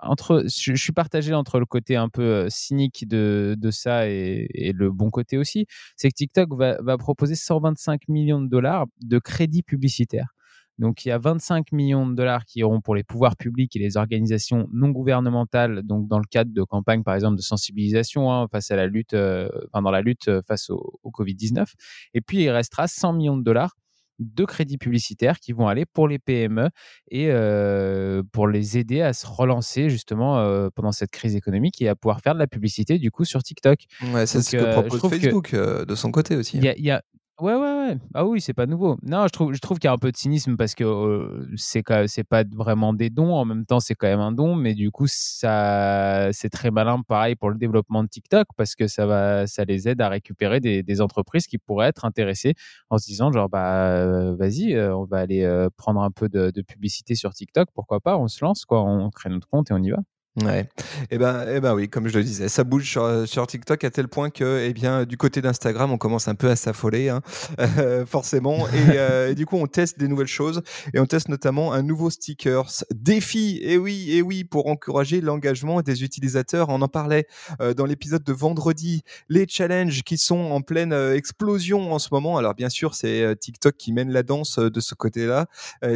entre, 0.00 0.44
je, 0.46 0.74
suis 0.74 0.92
partagé 0.92 1.32
entre 1.34 1.58
le 1.58 1.66
côté 1.66 1.96
un 1.96 2.08
peu 2.08 2.46
cynique 2.50 3.06
de, 3.08 3.56
ça 3.70 4.08
et, 4.08 4.72
le 4.74 4.90
bon 4.90 5.10
côté 5.10 5.38
aussi, 5.38 5.66
c'est 5.96 6.08
que 6.08 6.14
TikTok 6.14 6.54
va, 6.56 6.76
va 6.82 6.98
proposer 6.98 7.34
125 7.34 8.08
millions 8.08 8.40
de 8.40 8.48
dollars 8.48 8.86
de 9.00 9.18
crédits 9.18 9.62
publicitaires. 9.62 10.34
Donc 10.78 11.04
il 11.04 11.08
y 11.08 11.12
a 11.12 11.18
25 11.18 11.72
millions 11.72 12.06
de 12.06 12.14
dollars 12.14 12.44
qui 12.44 12.60
iront 12.60 12.80
pour 12.80 12.94
les 12.94 13.04
pouvoirs 13.04 13.36
publics 13.36 13.74
et 13.76 13.78
les 13.78 13.96
organisations 13.96 14.68
non 14.72 14.88
gouvernementales, 14.88 15.82
donc 15.82 16.08
dans 16.08 16.18
le 16.18 16.24
cadre 16.28 16.52
de 16.52 16.62
campagnes 16.62 17.04
par 17.04 17.14
exemple 17.14 17.36
de 17.36 17.42
sensibilisation 17.42 18.32
hein, 18.32 18.48
face 18.50 18.70
à 18.70 18.76
la 18.76 18.86
lutte, 18.86 19.14
euh, 19.14 19.48
enfin 19.72 19.82
dans 19.82 19.92
la 19.92 20.00
lutte 20.00 20.28
euh, 20.28 20.42
face 20.46 20.70
au, 20.70 21.00
Covid-19. 21.04 21.66
Et 22.14 22.20
puis 22.20 22.42
il 22.42 22.50
restera 22.50 22.88
100 22.88 23.12
millions 23.12 23.36
de 23.36 23.44
dollars 23.44 23.76
de 24.18 24.44
crédits 24.44 24.78
publicitaires 24.78 25.38
qui 25.38 25.52
vont 25.52 25.66
aller 25.68 25.84
pour 25.86 26.08
les 26.08 26.18
PME 26.18 26.70
et 27.10 27.28
euh, 27.30 28.22
pour 28.32 28.48
les 28.48 28.78
aider 28.78 29.00
à 29.00 29.12
se 29.12 29.26
relancer 29.26 29.90
justement 29.90 30.68
pendant 30.70 30.92
cette 30.92 31.10
crise 31.10 31.36
économique 31.36 31.80
et 31.82 31.88
à 31.88 31.96
pouvoir 31.96 32.20
faire 32.20 32.34
de 32.34 32.38
la 32.38 32.46
publicité 32.46 32.98
du 32.98 33.10
coup 33.10 33.24
sur 33.24 33.42
TikTok. 33.42 33.80
Ouais, 34.12 34.26
c'est 34.26 34.40
ce 34.42 34.56
que 34.56 34.72
propose 34.72 35.00
Facebook 35.10 35.54
de 35.54 35.94
son 35.94 36.10
côté 36.10 36.36
aussi. 36.36 36.58
Il 36.58 36.64
y, 36.64 36.90
a, 36.90 37.02
Ouais, 37.40 37.52
ouais, 37.54 37.60
ouais. 37.60 37.98
Ah 38.14 38.24
oui, 38.24 38.40
c'est 38.40 38.54
pas 38.54 38.64
nouveau. 38.66 38.96
Non, 39.02 39.24
je 39.26 39.30
trouve, 39.32 39.52
je 39.54 39.58
trouve 39.58 39.80
qu'il 39.80 39.88
y 39.88 39.90
a 39.90 39.92
un 39.92 39.98
peu 39.98 40.12
de 40.12 40.16
cynisme 40.16 40.56
parce 40.56 40.76
que 40.76 41.48
c'est 41.56 41.82
c'est 42.06 42.22
pas 42.22 42.44
vraiment 42.44 42.92
des 42.92 43.10
dons. 43.10 43.32
En 43.34 43.44
même 43.44 43.66
temps, 43.66 43.80
c'est 43.80 43.96
quand 43.96 44.06
même 44.06 44.20
un 44.20 44.30
don, 44.30 44.54
mais 44.54 44.74
du 44.74 44.92
coup, 44.92 45.06
ça, 45.08 46.28
c'est 46.32 46.48
très 46.48 46.70
malin, 46.70 47.02
pareil 47.02 47.34
pour 47.34 47.50
le 47.50 47.56
développement 47.58 48.04
de 48.04 48.08
TikTok 48.08 48.46
parce 48.56 48.76
que 48.76 48.86
ça 48.86 49.06
va, 49.06 49.48
ça 49.48 49.64
les 49.64 49.88
aide 49.88 50.00
à 50.00 50.08
récupérer 50.08 50.60
des, 50.60 50.84
des 50.84 51.00
entreprises 51.00 51.48
qui 51.48 51.58
pourraient 51.58 51.88
être 51.88 52.04
intéressées 52.04 52.54
en 52.88 52.98
se 52.98 53.06
disant 53.06 53.32
genre 53.32 53.48
bah 53.48 54.32
vas-y, 54.36 54.78
on 54.78 55.04
va 55.04 55.18
aller 55.18 55.66
prendre 55.76 56.02
un 56.02 56.12
peu 56.12 56.28
de, 56.28 56.52
de 56.52 56.62
publicité 56.62 57.16
sur 57.16 57.32
TikTok. 57.34 57.68
Pourquoi 57.74 57.98
pas 58.00 58.16
On 58.16 58.28
se 58.28 58.44
lance 58.44 58.64
quoi, 58.64 58.80
on 58.84 59.10
crée 59.10 59.28
notre 59.30 59.48
compte 59.48 59.72
et 59.72 59.74
on 59.74 59.82
y 59.82 59.90
va. 59.90 59.98
Ouais. 60.42 60.68
Eh 61.12 61.18
ben, 61.18 61.46
eh 61.48 61.60
ben 61.60 61.74
oui, 61.74 61.88
comme 61.88 62.08
je 62.08 62.18
le 62.18 62.24
disais, 62.24 62.48
ça 62.48 62.64
bouge 62.64 62.90
sur, 63.24 63.46
TikTok 63.46 63.84
à 63.84 63.90
tel 63.90 64.08
point 64.08 64.30
que, 64.30 64.64
eh 64.66 64.72
bien, 64.72 65.04
du 65.04 65.16
côté 65.16 65.40
d'Instagram, 65.40 65.92
on 65.92 65.96
commence 65.96 66.26
un 66.26 66.34
peu 66.34 66.50
à 66.50 66.56
s'affoler, 66.56 67.08
hein, 67.08 67.20
euh, 67.60 68.04
forcément. 68.06 68.66
Euh, 68.74 69.30
et, 69.30 69.36
du 69.36 69.46
coup, 69.46 69.56
on 69.56 69.68
teste 69.68 69.96
des 69.96 70.08
nouvelles 70.08 70.26
choses 70.26 70.62
et 70.92 70.98
on 70.98 71.06
teste 71.06 71.28
notamment 71.28 71.72
un 71.72 71.82
nouveau 71.82 72.10
stickers 72.10 72.82
défi. 72.92 73.60
Et 73.62 73.78
oui, 73.78 74.10
et 74.10 74.22
oui, 74.22 74.42
pour 74.42 74.66
encourager 74.66 75.20
l'engagement 75.20 75.82
des 75.82 76.02
utilisateurs. 76.02 76.68
On 76.68 76.82
en 76.82 76.88
parlait 76.88 77.28
euh, 77.60 77.72
dans 77.72 77.86
l'épisode 77.86 78.24
de 78.24 78.32
vendredi. 78.32 79.04
Les 79.28 79.46
challenges 79.48 80.02
qui 80.02 80.18
sont 80.18 80.50
en 80.50 80.62
pleine 80.62 80.92
explosion 81.14 81.92
en 81.92 82.00
ce 82.00 82.08
moment. 82.10 82.38
Alors, 82.38 82.54
bien 82.54 82.70
sûr, 82.70 82.96
c'est 82.96 83.36
TikTok 83.38 83.76
qui 83.76 83.92
mène 83.92 84.10
la 84.10 84.24
danse 84.24 84.58
de 84.58 84.80
ce 84.80 84.96
côté-là. 84.96 85.46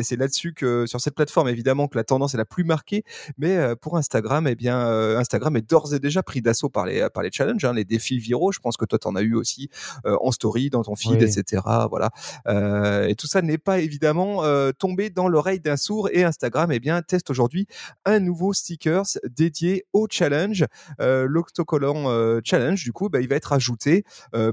c'est 0.02 0.16
là-dessus 0.16 0.52
que, 0.52 0.86
sur 0.86 1.00
cette 1.00 1.16
plateforme, 1.16 1.48
évidemment, 1.48 1.88
que 1.88 1.98
la 1.98 2.04
tendance 2.04 2.34
est 2.34 2.38
la 2.38 2.44
plus 2.44 2.62
marquée. 2.62 3.02
Mais 3.36 3.74
pour 3.80 3.96
Instagram 3.96 4.27
Instagram, 4.28 4.46
eh 4.46 4.54
bien, 4.54 4.86
euh, 4.86 5.16
Instagram 5.16 5.56
est 5.56 5.70
d'ores 5.70 5.94
et 5.94 5.98
déjà 6.00 6.22
pris 6.22 6.42
d'assaut 6.42 6.68
par 6.68 6.84
les, 6.84 7.08
par 7.14 7.22
les 7.22 7.30
challenges, 7.32 7.64
hein, 7.64 7.72
les 7.72 7.86
défis 7.86 8.18
viraux. 8.18 8.52
Je 8.52 8.58
pense 8.58 8.76
que 8.76 8.84
toi, 8.84 8.98
tu 8.98 9.08
en 9.08 9.16
as 9.16 9.22
eu 9.22 9.34
aussi 9.34 9.70
euh, 10.04 10.16
en 10.20 10.32
story, 10.32 10.68
dans 10.68 10.82
ton 10.82 10.96
feed, 10.96 11.22
etc. 11.22 11.62
Voilà. 11.88 12.10
Euh, 12.46 13.06
et 13.06 13.14
tout 13.14 13.26
ça 13.26 13.40
n'est 13.40 13.58
pas 13.58 13.78
évidemment 13.78 14.42
tombé 14.78 15.08
dans 15.08 15.28
l'oreille 15.28 15.60
d'un 15.60 15.76
sourd. 15.76 16.10
Et 16.12 16.24
Instagram, 16.24 16.70
eh 16.72 16.80
bien, 16.80 17.00
teste 17.00 17.30
aujourd'hui 17.30 17.66
un 18.04 18.20
nouveau 18.20 18.52
stickers 18.52 19.06
dédié 19.34 19.86
au 19.92 20.06
challenge. 20.10 20.66
L'autocollant 20.98 22.40
challenge, 22.44 22.84
du 22.84 22.92
coup, 22.92 23.08
bah, 23.08 23.20
il 23.20 23.28
va 23.28 23.36
être 23.36 23.52
ajouté 23.52 24.04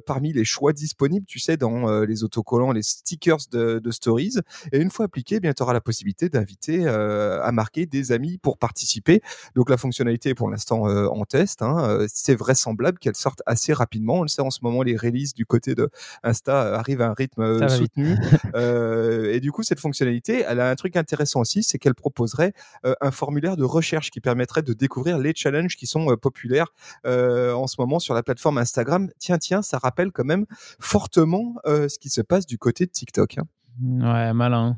parmi 0.06 0.32
les 0.32 0.46
choix 0.46 0.72
disponibles, 0.72 1.26
tu 1.26 1.40
sais, 1.40 1.58
dans 1.58 2.02
les 2.02 2.24
autocollants, 2.24 2.72
les 2.72 2.84
stickers 2.84 3.40
de, 3.52 3.80
de 3.80 3.92
stories. 3.92 4.36
Et 4.72 4.80
une 4.80 4.90
fois 4.90 5.06
appliqué, 5.06 5.36
eh 5.36 5.40
bien, 5.40 5.54
tu 5.54 5.64
auras 5.64 5.74
la 5.74 5.82
possibilité 5.82 6.30
d'inviter 6.30 6.88
à 6.88 7.52
marquer 7.52 7.86
des 7.86 8.12
amis 8.12 8.38
pour 8.38 8.58
participer. 8.58 9.22
Donc, 9.56 9.65
Donc 9.66 9.72
la 9.72 9.78
fonctionnalité 9.78 10.30
est 10.30 10.36
pour 10.36 10.52
l'instant 10.52 10.84
en 10.84 11.26
test. 11.26 11.64
Hein. 11.64 12.06
C'est 12.08 12.36
vraisemblable 12.36 13.00
qu'elle 13.00 13.16
sorte 13.16 13.42
assez 13.48 13.74
rapidement. 13.74 14.20
On 14.20 14.22
le 14.22 14.28
sait 14.28 14.44
en 14.44 14.52
ce 14.52 14.60
moment, 14.62 14.84
les 14.84 14.96
releases 14.96 15.34
du 15.34 15.48
côté 15.48 15.74
de 15.74 15.90
Insta 16.22 16.78
arrivent 16.78 17.02
à 17.02 17.08
un 17.08 17.16
rythme 17.16 17.68
soutenu. 17.68 18.16
et 18.56 19.40
du 19.40 19.52
coup, 19.52 19.64
cette 19.64 19.80
fonctionnalité, 19.80 20.46
elle 20.48 20.60
a 20.60 20.70
un 20.70 20.76
truc 20.76 20.96
intéressant 20.98 21.40
aussi, 21.40 21.64
c'est 21.64 21.80
qu'elle 21.80 21.96
proposerait 21.96 22.54
un 22.84 23.10
formulaire 23.10 23.58
de 23.58 23.64
recherche 23.64 24.12
qui 24.12 24.22
permettrait 24.22 24.62
de 24.62 24.74
découvrir 24.74 25.18
les 25.18 25.34
challenges 25.34 25.78
qui 25.78 25.88
sont 25.88 26.16
populaires 26.18 26.72
en 27.04 27.66
ce 27.66 27.78
moment 27.80 27.98
sur 27.98 28.14
la 28.14 28.22
plateforme 28.22 28.60
Instagram. 28.60 29.10
Tiens, 29.18 29.40
tiens, 29.40 29.64
ça 29.64 29.80
rappelle 29.80 30.12
quand 30.12 30.26
même 30.26 30.46
fortement 30.80 31.56
ce 31.66 31.98
qui 31.98 32.10
se 32.10 32.22
passe 32.22 32.46
du 32.46 32.60
côté 32.60 32.86
de 32.86 32.92
TikTok. 32.92 33.40
Hein. 33.40 33.48
Ouais, 33.82 34.32
malin. 34.32 34.78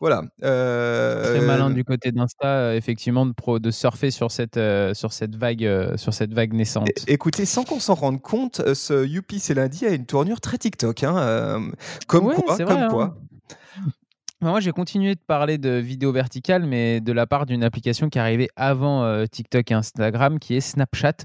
Voilà. 0.00 0.22
Très 0.40 1.40
malin 1.40 1.70
du 1.70 1.84
côté 1.84 2.12
d'Insta, 2.12 2.74
effectivement, 2.74 3.26
de, 3.26 3.32
pro, 3.32 3.58
de 3.58 3.70
surfer 3.70 4.10
sur 4.10 4.30
cette, 4.30 4.60
sur 4.94 5.12
cette 5.12 5.36
vague, 5.36 5.96
sur 5.96 6.14
cette 6.14 6.32
vague 6.32 6.52
naissante. 6.52 6.88
écoutez, 7.06 7.44
sans 7.44 7.64
qu'on 7.64 7.80
s'en 7.80 7.94
rende 7.94 8.20
compte, 8.20 8.74
ce 8.74 9.06
Youpi 9.06 9.40
c'est 9.40 9.54
lundi 9.54 9.86
a 9.86 9.90
une 9.90 10.06
tournure 10.06 10.40
très 10.40 10.58
TikTok, 10.58 11.04
hein, 11.04 11.70
comme 12.06 12.32
quoi, 12.32 12.56
comme 12.56 12.88
quoi. 12.88 13.16
Hein. 13.78 13.90
Moi, 14.42 14.58
j'ai 14.58 14.72
continué 14.72 15.14
de 15.14 15.20
parler 15.20 15.56
de 15.56 15.70
vidéo 15.70 16.10
verticale, 16.10 16.66
mais 16.66 17.00
de 17.00 17.12
la 17.12 17.28
part 17.28 17.46
d'une 17.46 17.62
application 17.62 18.08
qui 18.08 18.18
arrivait 18.18 18.48
avant 18.56 19.04
euh, 19.04 19.24
TikTok 19.24 19.70
et 19.70 19.74
Instagram, 19.74 20.40
qui 20.40 20.56
est 20.56 20.60
Snapchat, 20.60 21.18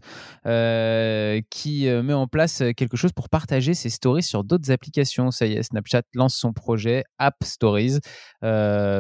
euh, 0.46 1.42
qui 1.50 1.88
euh, 1.88 2.04
met 2.04 2.14
en 2.14 2.28
place 2.28 2.62
quelque 2.76 2.96
chose 2.96 3.14
pour 3.14 3.28
partager 3.30 3.74
ses 3.74 3.90
stories 3.90 4.22
sur 4.22 4.44
d'autres 4.44 4.70
applications. 4.70 5.32
Ça 5.32 5.48
y 5.48 5.54
est, 5.54 5.64
Snapchat 5.64 6.04
lance 6.14 6.36
son 6.36 6.54
projet 6.54 7.06
App 7.18 7.38
Stories, 7.44 8.02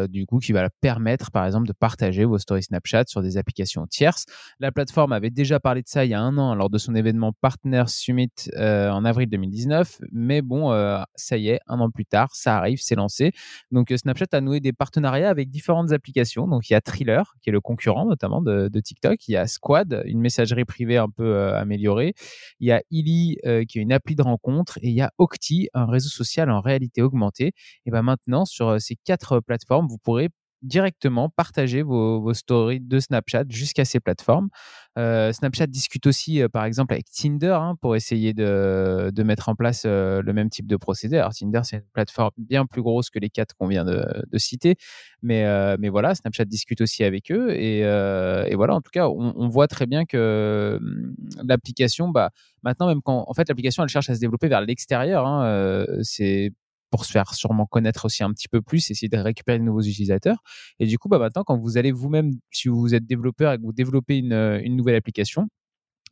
du 0.10 0.26
coup, 0.26 0.40
qui 0.40 0.52
va 0.52 0.68
permettre, 0.82 1.30
par 1.30 1.46
exemple, 1.46 1.68
de 1.68 1.74
partager 1.74 2.26
vos 2.26 2.40
stories 2.40 2.64
Snapchat 2.64 3.04
sur 3.06 3.22
des 3.22 3.38
applications 3.38 3.86
tierces. 3.86 4.26
La 4.60 4.72
plateforme 4.72 5.14
avait 5.14 5.30
déjà 5.30 5.60
parlé 5.60 5.84
de 5.84 5.88
ça 5.88 6.06
il 6.06 6.10
y 6.10 6.16
a 6.16 6.20
un 6.20 6.40
an 6.40 6.56
lors 6.56 6.72
de 6.72 6.80
son 6.80 6.96
événement 6.96 7.34
Partner 7.40 7.84
Summit 7.86 8.32
en 8.58 9.06
avril 9.06 9.30
2019, 9.30 10.00
mais 10.12 10.42
bon, 10.42 10.72
ça 11.14 11.38
y 11.38 11.50
est, 11.50 11.60
un 11.68 11.80
an 11.82 11.92
plus 11.92 12.06
tard, 12.06 12.30
ça 12.34 12.58
arrive, 12.58 12.80
c'est 12.82 12.96
lancé. 12.96 13.32
Donc, 13.72 13.92
a 14.10 14.42
noué 14.42 14.60
des 14.60 14.74
partenariats 14.74 15.30
avec 15.30 15.50
différentes 15.50 15.92
applications. 15.92 16.48
Donc, 16.48 16.70
il 16.70 16.74
y 16.74 16.76
a 16.76 16.82
Thriller, 16.82 17.34
qui 17.42 17.50
est 17.50 17.54
le 17.54 17.62
concurrent 17.62 18.06
notamment 18.06 18.42
de, 18.42 18.80
TikTok. 18.80 19.28
Il 19.28 19.32
y 19.32 19.38
a 19.38 19.48
Squad, 19.48 20.04
une 20.06 20.20
messagerie 20.20 20.66
privée 20.66 20.98
un 20.98 21.10
peu 21.10 21.26
euh, 21.26 21.58
améliorée. 21.60 22.14
Il 22.60 22.68
y 22.68 22.72
a 22.72 22.82
Illy, 22.92 23.38
euh, 23.46 23.64
qui 23.66 23.80
est 23.80 23.82
une 23.82 23.92
appli 23.92 24.16
de 24.16 24.22
rencontre. 24.22 24.78
Et 24.82 24.90
il 24.90 24.94
y 24.94 25.02
a 25.02 25.12
Octi, 25.18 25.70
un 25.74 25.86
réseau 25.86 26.10
social 26.10 26.50
en 26.50 26.62
réalité 26.62 27.02
augmentée. 27.02 27.54
Et 27.86 27.92
ben 27.92 28.04
maintenant, 28.04 28.46
sur 28.46 28.70
euh, 28.70 28.80
ces 28.80 28.96
quatre 28.96 29.40
plateformes, 29.40 29.88
vous 29.88 29.98
pourrez 29.98 30.30
directement 30.62 31.30
partager 31.30 31.82
vos, 31.82 32.34
stories 32.34 32.80
de 32.80 33.00
Snapchat 33.00 33.46
jusqu'à 33.50 33.86
ces 33.86 34.00
plateformes. 34.00 34.50
Euh, 34.98 35.32
Snapchat 35.32 35.68
discute 35.68 36.08
aussi, 36.08 36.42
euh, 36.42 36.50
par 36.50 36.66
exemple, 36.66 36.94
avec 36.94 37.06
Tinder 37.12 37.56
hein, 37.60 37.76
pour 37.82 37.96
essayer 37.96 38.34
de, 38.34 39.24
mettre 39.24 39.50
en 39.50 39.56
place 39.56 39.84
euh, 39.86 40.22
le 40.24 40.34
même 40.34 40.50
type 40.50 40.66
de 40.66 40.76
procédé. 40.76 41.18
Alors, 41.18 41.34
Tinder, 41.34 41.62
c'est 41.64 41.78
une 41.78 41.84
plateforme 41.94 42.32
bien 42.38 42.66
plus 42.66 42.82
grosse 42.82 43.10
que 43.10 43.20
les 43.20 43.30
quatre 43.30 43.56
qu'on 43.56 43.68
vient 43.68 43.86
de, 43.86 44.38
citer. 44.38 44.76
Mais, 45.22 45.90
voilà, 45.90 46.16
Snapchat 46.16 46.46
discute 46.46 46.82
aussi 46.82 47.04
avec 47.04 47.32
eux. 47.32 47.52
Et, 47.56 47.84
voilà, 48.56 48.76
en 48.76 48.82
tout 48.82 48.92
cas, 48.92 49.08
on, 49.08 49.48
voit 49.50 49.68
très 49.68 49.86
bien 49.86 50.06
que 50.06 50.80
hum, 50.82 51.16
l'application, 51.44 52.10
bah, 52.10 52.32
maintenant, 52.64 52.88
même 52.88 53.02
quand 53.02 53.26
en 53.28 53.34
fait, 53.34 53.48
l'application, 53.48 53.84
elle 53.84 53.90
cherche 53.90 54.10
à 54.10 54.16
se 54.16 54.20
développer 54.20 54.48
vers 54.48 54.62
l'extérieur. 54.62 55.26
Hein, 55.26 55.86
c'est 56.02 56.52
pour 56.89 57.06
se 57.06 57.12
faire 57.12 57.34
sûrement 57.34 57.65
connaître 57.65 58.06
aussi 58.06 58.24
un 58.24 58.32
petit 58.32 58.48
peu 58.48 58.62
plus, 58.62 58.89
essayer 58.91 59.10
de 59.10 59.17
récupérer 59.17 59.60
de 59.60 59.63
nouveaux 59.63 59.82
utilisateurs. 59.82 60.38
Et 60.79 60.86
du 60.86 60.98
coup, 60.98 61.10
bah 61.10 61.20
maintenant, 61.20 61.44
quand 61.44 61.58
vous 61.58 61.77
allez 61.77 61.91
vous-même, 61.91 62.34
si 62.51 62.70
vous 62.70 62.96
êtes 62.96 63.06
développeur 63.06 63.53
et 63.53 63.58
que 63.58 63.63
vous 63.63 63.74
développez 63.74 64.17
une, 64.17 64.34
une 64.34 64.75
nouvelle 64.75 64.96
application, 64.96 65.48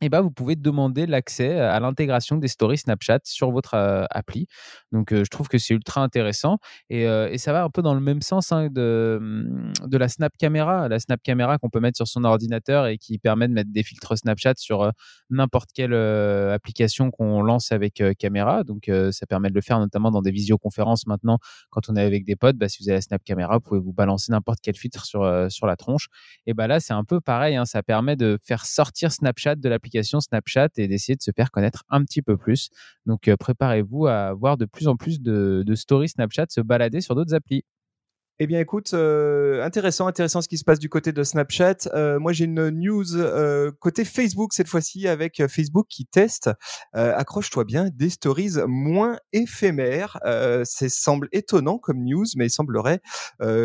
eh 0.02 0.10
ben, 0.10 0.20
vous 0.20 0.30
pouvez 0.30 0.56
demander 0.56 1.06
l'accès 1.06 1.58
à 1.58 1.80
l'intégration 1.80 2.36
des 2.36 2.48
stories 2.48 2.76
Snapchat 2.76 3.20
sur 3.24 3.50
votre 3.50 3.74
euh, 3.74 4.04
appli. 4.10 4.46
Donc, 4.92 5.10
euh, 5.10 5.24
je 5.24 5.30
trouve 5.30 5.48
que 5.48 5.56
c'est 5.56 5.72
ultra 5.72 6.02
intéressant. 6.02 6.58
Et, 6.90 7.06
euh, 7.06 7.30
et, 7.30 7.38
ça 7.38 7.52
va 7.52 7.64
un 7.64 7.70
peu 7.70 7.80
dans 7.80 7.94
le 7.94 8.00
même 8.00 8.20
sens 8.20 8.52
hein, 8.52 8.68
de, 8.70 9.16
hum, 9.18 9.72
de 9.86 9.96
la 9.96 10.08
Snap 10.08 10.32
Camera. 10.36 10.88
La 10.88 10.98
Snap 10.98 11.22
Camera 11.22 11.56
qu'on 11.56 11.70
peut 11.70 11.80
mettre 11.80 11.96
sur 11.96 12.06
son 12.08 12.24
ordinateur 12.24 12.86
et 12.86 12.98
qui 12.98 13.18
permet 13.18 13.48
de 13.48 13.54
mettre 13.54 13.72
des 13.72 13.82
filtres 13.82 14.18
Snapchat 14.18 14.54
sur 14.58 14.92
n'importe 15.30 15.70
quelle 15.74 15.94
application 15.94 17.10
qu'on 17.10 17.40
lance 17.40 17.72
avec 17.72 18.02
caméra. 18.18 18.64
Donc, 18.64 18.90
ça 19.12 19.26
permet 19.26 19.48
de 19.48 19.54
le 19.54 19.62
faire 19.62 19.78
notamment 19.78 20.10
dans 20.10 20.22
des 20.22 20.30
visioconférences 20.30 21.06
maintenant. 21.06 21.38
Quand 21.70 21.88
on 21.88 21.96
est 21.96 22.02
avec 22.02 22.24
des 22.24 22.36
potes, 22.36 22.56
bah, 22.56 22.68
si 22.68 22.82
vous 22.82 22.88
avez 22.90 22.98
la 22.98 23.02
Snap 23.02 23.22
Camera, 23.24 23.54
vous 23.54 23.60
pouvez 23.60 23.80
vous 23.80 23.92
balancer 23.94 24.30
n'importe 24.30 24.58
quel 24.62 24.76
filtre 24.76 25.06
sur, 25.06 25.50
sur 25.50 25.66
la 25.66 25.76
tronche. 25.76 26.08
Et 26.46 26.52
bah, 26.52 26.66
là, 26.66 26.80
c'est 26.80 26.92
un 26.92 27.04
peu 27.04 27.20
pareil. 27.20 27.56
Hein, 27.56 27.64
ça 27.64 27.82
permet 27.82 28.16
de 28.16 28.38
faire 28.44 28.66
sortir 28.66 29.10
Snapchat 29.10 29.56
de 29.56 29.68
l'application 29.68 29.85
Snapchat 30.20 30.68
et 30.76 30.88
d'essayer 30.88 31.16
de 31.16 31.22
se 31.22 31.30
faire 31.30 31.50
connaître 31.50 31.84
un 31.90 32.04
petit 32.04 32.22
peu 32.22 32.36
plus. 32.36 32.70
Donc 33.06 33.28
euh, 33.28 33.36
préparez-vous 33.36 34.06
à 34.06 34.32
voir 34.34 34.56
de 34.56 34.64
plus 34.66 34.88
en 34.88 34.96
plus 34.96 35.20
de, 35.20 35.62
de 35.66 35.74
stories 35.74 36.08
Snapchat 36.10 36.46
se 36.48 36.60
balader 36.60 37.00
sur 37.00 37.14
d'autres 37.14 37.34
applis. 37.34 37.64
Eh 38.38 38.46
bien, 38.46 38.60
écoute, 38.60 38.92
euh, 38.92 39.64
intéressant, 39.64 40.06
intéressant 40.06 40.42
ce 40.42 40.48
qui 40.48 40.58
se 40.58 40.64
passe 40.64 40.78
du 40.78 40.90
côté 40.90 41.10
de 41.10 41.22
Snapchat. 41.22 41.88
Euh, 41.94 42.18
moi, 42.18 42.34
j'ai 42.34 42.44
une 42.44 42.68
news 42.68 43.16
euh, 43.16 43.72
côté 43.80 44.04
Facebook 44.04 44.52
cette 44.52 44.68
fois-ci 44.68 45.08
avec 45.08 45.42
Facebook 45.46 45.86
qui 45.88 46.04
teste, 46.04 46.50
accroche-toi 46.92 47.64
bien, 47.64 47.88
des 47.94 48.10
stories 48.10 48.56
moins 48.66 49.16
éphémères. 49.32 50.18
ça 50.22 50.88
semble 50.90 51.28
étonnant 51.32 51.78
comme 51.78 52.04
news, 52.04 52.26
mais 52.36 52.46
il 52.46 52.50
semblerait 52.50 53.00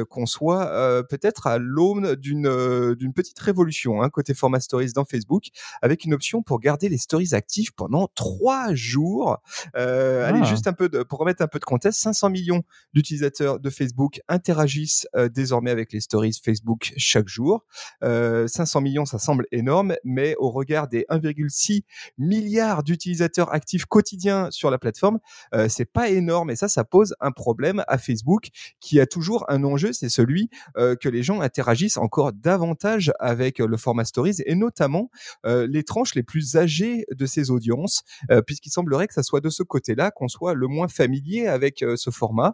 qu'on 0.09 0.25
soit 0.25 1.03
peut-être 1.09 1.47
à 1.47 1.57
l'aune 1.57 2.15
d'une 2.15 2.95
d'une 2.95 3.13
petite 3.13 3.39
révolution 3.39 4.01
hein, 4.01 4.09
côté 4.09 4.33
format 4.33 4.59
stories 4.59 4.93
dans 4.93 5.05
Facebook, 5.05 5.47
avec 5.81 6.05
une 6.05 6.13
option 6.13 6.43
pour 6.43 6.59
garder 6.59 6.87
les 6.87 6.97
stories 6.97 7.33
actives 7.33 7.73
pendant 7.73 8.07
trois 8.15 8.73
jours. 8.73 9.37
Allez, 9.73 10.39
ah. 10.41 10.45
juste 10.45 10.67
un 10.67 10.73
peu 10.73 10.87
de, 10.87 11.03
pour 11.03 11.19
remettre 11.19 11.41
un 11.41 11.47
peu 11.47 11.59
de 11.59 11.65
contexte, 11.65 12.01
500 12.01 12.29
millions 12.29 12.63
d'utilisateurs 12.93 13.59
de 13.59 13.69
Facebook 13.69 14.21
interagissent 14.27 14.60
interagissent 14.61 15.07
euh, 15.15 15.27
désormais 15.27 15.71
avec 15.71 15.91
les 15.91 15.99
stories 15.99 16.39
Facebook 16.43 16.93
chaque 16.97 17.27
jour. 17.27 17.65
500 18.01 18.79
euh, 18.79 18.81
millions, 18.81 19.05
ça 19.05 19.17
semble 19.17 19.47
énorme, 19.51 19.95
mais 20.03 20.35
au 20.37 20.51
regard 20.51 20.87
des 20.87 21.05
1,6 21.09 21.83
milliard 22.17 22.83
d'utilisateurs 22.83 23.53
actifs 23.53 23.85
quotidiens 23.85 24.49
sur 24.51 24.69
la 24.69 24.77
plateforme, 24.77 25.19
euh, 25.53 25.67
c'est 25.67 25.85
pas 25.85 26.09
énorme 26.09 26.51
et 26.51 26.55
ça, 26.55 26.67
ça 26.67 26.83
pose 26.83 27.15
un 27.19 27.31
problème 27.31 27.83
à 27.87 27.97
Facebook 27.97 28.49
qui 28.79 28.99
a 28.99 29.05
toujours 29.05 29.45
un 29.49 29.63
enjeu, 29.63 29.93
c'est 29.93 30.09
celui 30.09 30.49
que 30.75 31.09
les 31.09 31.23
gens 31.23 31.41
interagissent 31.41 31.97
encore 31.97 32.33
davantage 32.33 33.11
avec 33.19 33.59
le 33.59 33.77
format 33.77 34.05
stories 34.05 34.37
et 34.45 34.55
notamment 34.55 35.09
les 35.45 35.83
tranches 35.83 36.15
les 36.15 36.23
plus 36.23 36.55
âgées 36.55 37.05
de 37.11 37.25
ces 37.25 37.51
audiences, 37.51 38.03
puisqu'il 38.45 38.71
semblerait 38.71 39.07
que 39.07 39.13
ça 39.13 39.23
soit 39.23 39.41
de 39.41 39.49
ce 39.49 39.63
côté-là 39.63 40.11
qu'on 40.11 40.27
soit 40.27 40.53
le 40.53 40.67
moins 40.67 40.87
familier 40.87 41.47
avec 41.47 41.83
ce 41.95 42.09
format 42.09 42.53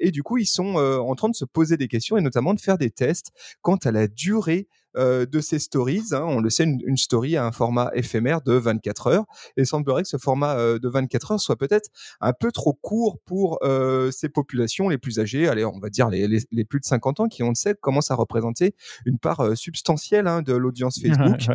et 0.00 0.10
du 0.10 0.22
coup 0.22 0.38
ils 0.38 0.46
sont 0.46 0.76
en 0.76 1.14
train 1.14 1.28
de 1.28 1.29
se 1.36 1.44
poser 1.44 1.76
des 1.76 1.88
questions 1.88 2.16
et 2.16 2.20
notamment 2.20 2.54
de 2.54 2.60
faire 2.60 2.78
des 2.78 2.90
tests 2.90 3.32
quant 3.62 3.76
à 3.76 3.90
la 3.90 4.08
durée 4.08 4.68
euh, 4.96 5.24
de 5.24 5.40
ces 5.40 5.60
stories. 5.60 6.02
Hein. 6.12 6.24
On 6.26 6.40
le 6.40 6.50
sait, 6.50 6.64
une, 6.64 6.96
story 6.96 7.36
a 7.36 7.46
un 7.46 7.52
format 7.52 7.92
éphémère 7.94 8.42
de 8.42 8.54
24 8.54 9.06
heures. 9.06 9.24
Et 9.56 9.62
il 9.62 9.66
semblerait 9.66 10.02
que 10.02 10.08
ce 10.08 10.16
format 10.16 10.56
euh, 10.56 10.80
de 10.80 10.88
24 10.88 11.32
heures 11.32 11.40
soit 11.40 11.56
peut-être 11.56 11.90
un 12.20 12.32
peu 12.32 12.50
trop 12.50 12.72
court 12.72 13.18
pour 13.24 13.58
euh, 13.62 14.10
ces 14.10 14.28
populations 14.28 14.88
les 14.88 14.98
plus 14.98 15.20
âgées. 15.20 15.48
Allez, 15.48 15.64
on 15.64 15.78
va 15.78 15.90
dire 15.90 16.08
les, 16.08 16.26
les, 16.26 16.64
plus 16.64 16.80
de 16.80 16.84
50 16.84 17.20
ans 17.20 17.28
qui, 17.28 17.44
on 17.44 17.50
le 17.50 17.54
sait, 17.54 17.76
commencent 17.80 18.10
à 18.10 18.16
représenter 18.16 18.74
une 19.06 19.18
part 19.18 19.56
substantielle 19.56 20.26
hein, 20.26 20.42
de 20.42 20.54
l'audience 20.54 21.00
Facebook. 21.02 21.46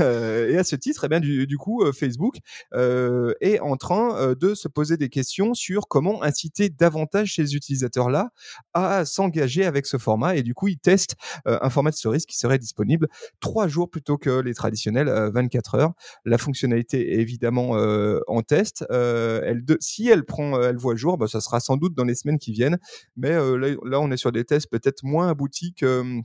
et 0.00 0.56
à 0.56 0.64
ce 0.64 0.76
titre, 0.76 1.04
eh 1.04 1.08
bien, 1.08 1.20
du, 1.20 1.46
du 1.46 1.58
coup, 1.58 1.84
Facebook 1.92 2.38
est 2.72 3.60
en 3.60 3.76
train 3.76 4.34
de 4.34 4.54
se 4.54 4.68
poser 4.68 4.96
des 4.96 5.10
questions 5.10 5.52
sur 5.52 5.88
comment 5.88 6.22
inciter 6.22 6.70
davantage 6.70 7.34
ces 7.34 7.54
utilisateurs-là 7.54 8.30
à 8.72 9.04
s'engager 9.04 9.66
avec 9.66 9.86
ce 9.86 9.98
format. 9.98 10.36
Et 10.36 10.42
du 10.42 10.54
coup, 10.54 10.68
ils 10.68 10.78
testent 10.78 11.16
un 11.44 11.70
format 11.70 11.90
de 11.90 11.96
stories 11.96 12.24
qui 12.26 12.36
serait 12.38 12.58
disponible 12.58 12.77
disponible 12.78 13.08
trois 13.40 13.68
jours 13.68 13.90
plutôt 13.90 14.18
que 14.18 14.40
les 14.40 14.54
traditionnels 14.54 15.08
24 15.08 15.74
euh, 15.74 15.78
heures. 15.78 15.92
La 16.24 16.38
fonctionnalité 16.38 17.14
est 17.14 17.20
évidemment 17.20 17.76
euh, 17.76 18.20
en 18.26 18.42
test. 18.42 18.84
Euh, 18.90 19.54
si 19.80 20.08
elle 20.08 20.24
prend, 20.24 20.60
elle 20.62 20.76
voit 20.76 20.94
jour, 20.96 21.18
bah, 21.18 21.26
ça 21.26 21.40
sera 21.40 21.60
sans 21.60 21.76
doute 21.76 21.94
dans 21.94 22.04
les 22.04 22.14
semaines 22.14 22.38
qui 22.38 22.52
viennent. 22.52 22.78
Mais 23.16 23.30
là, 23.30 23.74
là, 23.84 24.00
on 24.00 24.10
est 24.10 24.16
sur 24.16 24.32
des 24.32 24.44
tests 24.44 24.70
peut-être 24.70 25.02
moins 25.02 25.28
aboutis 25.28 25.74
que 25.74 26.00
hum, 26.00 26.22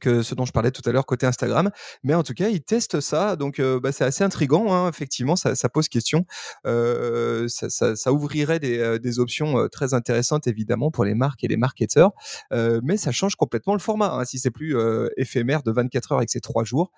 que 0.00 0.22
ce 0.22 0.34
dont 0.34 0.44
je 0.44 0.52
parlais 0.52 0.70
tout 0.70 0.82
à 0.88 0.92
l'heure 0.92 1.06
côté 1.06 1.26
Instagram. 1.26 1.70
Mais 2.02 2.14
en 2.14 2.22
tout 2.22 2.34
cas, 2.34 2.48
ils 2.48 2.62
testent 2.62 3.00
ça, 3.00 3.36
donc 3.36 3.58
euh, 3.58 3.80
bah, 3.80 3.92
c'est 3.92 4.04
assez 4.04 4.24
intrigant. 4.24 4.72
Hein, 4.72 4.88
effectivement, 4.88 5.36
ça, 5.36 5.54
ça, 5.54 5.68
pose 5.68 5.88
question. 5.88 6.24
Euh, 6.66 7.48
ça, 7.48 7.68
ça, 7.68 7.94
ça, 7.96 8.12
ouvrirait 8.12 8.58
des, 8.58 8.78
euh, 8.78 8.98
des 8.98 9.18
options 9.18 9.58
euh, 9.58 9.68
très 9.68 9.94
intéressantes 9.94 10.46
évidemment 10.46 10.90
pour 10.90 11.04
les 11.04 11.14
marques 11.14 11.44
et 11.44 11.48
les 11.48 11.56
marketeurs, 11.56 12.12
euh, 12.52 12.80
mais 12.82 12.96
ça 12.96 13.12
change 13.12 13.36
complètement 13.36 13.74
le 13.74 13.78
format. 13.78 14.12
Hein, 14.14 14.24
si 14.24 14.38
c'est 14.38 14.50
plus 14.50 14.76
éphémère 15.16 15.62
de 15.62 15.70
24 15.70 16.12
heures 16.12 16.18
avec 16.18 16.30
ces 16.30 16.40
trois 16.40 16.64
jours, 16.64 16.92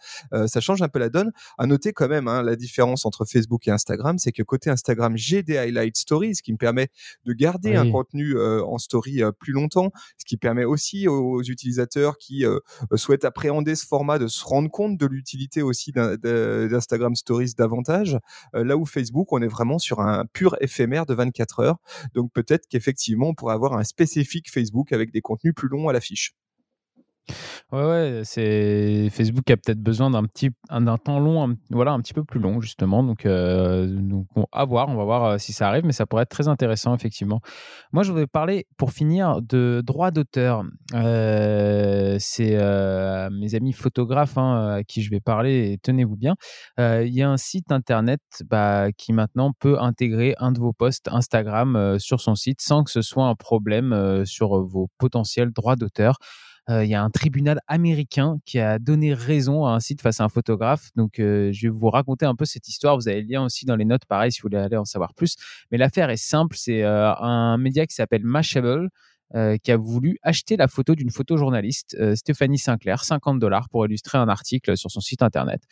ça 0.47 0.61
change 0.61 0.83
un 0.83 0.89
peu 0.89 0.99
la 0.99 1.09
donne. 1.09 1.33
À 1.59 1.67
noter 1.67 1.93
quand 1.93 2.09
même 2.09 2.29
hein, 2.29 2.43
la 2.43 2.57
différence 2.57 3.05
entre 3.05 3.25
Facebook 3.25 3.67
et 3.69 3.71
Instagram, 3.71 4.19
c'est 4.19 4.33
que 4.33 4.43
côté 4.43 4.71
Instagram, 4.71 5.17
j'ai 5.17 5.43
des 5.43 5.57
highlight 5.57 5.97
stories, 5.97 6.37
ce 6.37 6.43
qui 6.43 6.53
me 6.53 6.59
permet 6.59 6.89
de 7.25 7.33
garder 7.33 7.77
un 7.77 7.91
contenu 7.91 8.39
en 8.41 8.79
story 8.79 9.23
plus 9.39 9.53
longtemps, 9.53 9.91
ce 10.19 10.25
qui 10.25 10.37
permet 10.37 10.65
aussi 10.65 11.09
aux 11.09 11.43
utilisateurs 11.43 12.19
qui 12.19 12.45
souhaitent 12.95 13.25
appréhender 13.25 13.75
ce 13.75 13.87
format, 13.87 14.19
de 14.19 14.29
se 14.29 14.45
rendre 14.45 14.71
compte 14.71 14.97
de 14.97 15.07
l'utilité 15.07 15.63
aussi 15.63 15.93
d'Instagram 15.93 17.15
Stories 17.15 17.53
davantage. 17.57 18.19
là 18.53 18.77
où 18.77 18.85
Facebook, 18.85 19.33
on 19.33 19.43
est 19.43 19.49
vraiment 19.49 19.79
sur 19.79 20.01
un 20.01 20.25
pur 20.27 20.57
éphémère 20.61 21.07
de 21.07 21.15
24 21.15 21.61
heures. 21.61 21.77
Donc 22.15 22.33
peut-être 22.33 22.67
qu'effectivement, 22.69 23.29
on 23.29 23.35
pourrait 23.35 23.55
avoir 23.55 23.75
un 23.75 23.85
spécifique 23.85 24.51
Facebook 24.51 24.93
avec 24.93 25.13
des 25.13 25.21
contenus 25.21 25.55
plus 25.55 25.69
longs 25.69 25.89
à 25.89 25.93
l'affiche. 25.93 26.35
Ouais, 27.73 27.85
ouais, 27.85 28.21
c'est 28.25 29.09
Facebook 29.11 29.51
a 29.51 29.57
peut-être 29.57 29.81
besoin 29.81 30.11
d'un 30.11 30.25
petit 30.25 30.51
d'un 30.71 30.99
temps 30.99 31.19
long, 31.19 31.57
voilà, 31.71 31.93
un 31.93 32.01
petit 32.01 32.15
peu 32.15 32.25
plus 32.25 32.39
long 32.39 32.61
justement. 32.61 33.03
Donc, 33.03 33.27
euh, 33.27 33.87
donc 33.87 34.27
à 34.53 34.65
voir, 34.65 34.89
on 34.89 34.95
va 34.95 35.05
voir 35.05 35.25
euh, 35.25 35.39
si 35.39 35.53
ça 35.53 35.69
arrive, 35.69 35.85
mais 35.85 35.93
ça 35.93 36.07
pourrait 36.07 36.23
être 36.23 36.31
très 36.31 36.47
intéressant 36.47 36.95
effectivement. 36.95 37.41
Moi, 37.93 38.05
je 38.05 38.11
voudrais 38.11 38.29
parler 38.29 38.67
pour 38.77 38.93
finir 38.93 39.43
de 39.43 39.83
droits 39.85 40.13
d'auteur. 40.13 40.63
Euh, 40.95 42.17
c'est 42.21 42.57
mes 43.33 43.55
amis 43.55 43.73
photographes 43.73 44.39
hein, 44.39 44.77
à 44.77 44.85
qui 44.85 45.03
je 45.03 45.11
vais 45.11 45.21
parler. 45.21 45.79
Tenez-vous 45.83 46.17
bien, 46.17 46.37
il 46.79 47.13
y 47.13 47.23
a 47.23 47.29
un 47.29 47.37
site 47.37 47.73
internet 47.73 48.21
bah, 48.49 48.93
qui 48.93 49.13
maintenant 49.13 49.53
peut 49.59 49.81
intégrer 49.81 50.35
un 50.39 50.53
de 50.53 50.61
vos 50.61 50.73
posts 50.73 51.09
Instagram 51.09 51.99
sur 51.99 52.21
son 52.21 52.37
site 52.37 52.61
sans 52.61 52.85
que 52.85 52.91
ce 52.91 53.03
soit 53.03 53.27
un 53.27 53.35
problème 53.35 54.25
sur 54.25 54.63
vos 54.65 54.89
potentiels 54.99 55.51
droits 55.53 55.77
d'auteur. 55.77 56.19
Euh, 56.69 56.85
il 56.85 56.91
y 56.91 56.95
a 56.95 57.03
un 57.03 57.11
tribunal 57.11 57.61
américain 57.69 58.39
qui 58.45 58.59
a 58.59 58.81
donné 58.81 59.15
raison 59.15 59.67
à 59.67 59.71
un 59.71 59.81
site 59.81 60.03
face 60.03 60.21
à 60.21 60.25
un 60.25 60.29
photographe. 60.29 60.91
Donc, 60.97 61.21
euh, 61.21 61.53
je 61.53 61.69
vais 61.69 61.73
vous 61.73 61.91
raconter 61.91 62.27
un 62.27 62.35
peu 62.35 62.45
cette 62.45 62.67
histoire. 62.67 62.97
Vous 62.97 63.09
avez 63.09 63.23
le 63.23 63.29
lien 63.29 63.45
aussi 63.45 63.67
dans 63.67 63.77
les 63.77 63.85
notes, 63.85 64.05
pareil, 64.05 64.33
si 64.33 64.41
vous 64.41 64.49
voulez 64.49 64.59
aller 64.59 64.77
en 64.77 64.85
savoir 64.85 65.15
plus. 65.15 65.37
Mais 65.71 65.79
l'affaire 65.79 66.11
est 66.11 66.17
simple. 66.17 66.57
C'est 66.57 66.83
euh, 66.83 67.15
un 67.15 67.57
média 67.59 67.87
qui 67.87 67.95
s'appelle 67.95 68.25
Mashable 68.25 68.89
euh, 69.35 69.57
qui 69.57 69.73
a 69.73 69.77
voulu 69.77 70.19
acheter 70.23 70.57
la 70.57 70.69
photo 70.69 70.95
d'une 70.95 71.11
photojournaliste, 71.11 71.97
euh, 71.99 72.15
Stéphanie 72.15 72.59
Sinclair, 72.59 73.03
50 73.03 73.41
dollars 73.41 73.69
pour 73.69 73.85
illustrer 73.85 74.19
un 74.19 74.29
article 74.29 74.77
sur 74.77 74.91
son 74.91 75.01
site 75.01 75.21
internet. 75.21 75.63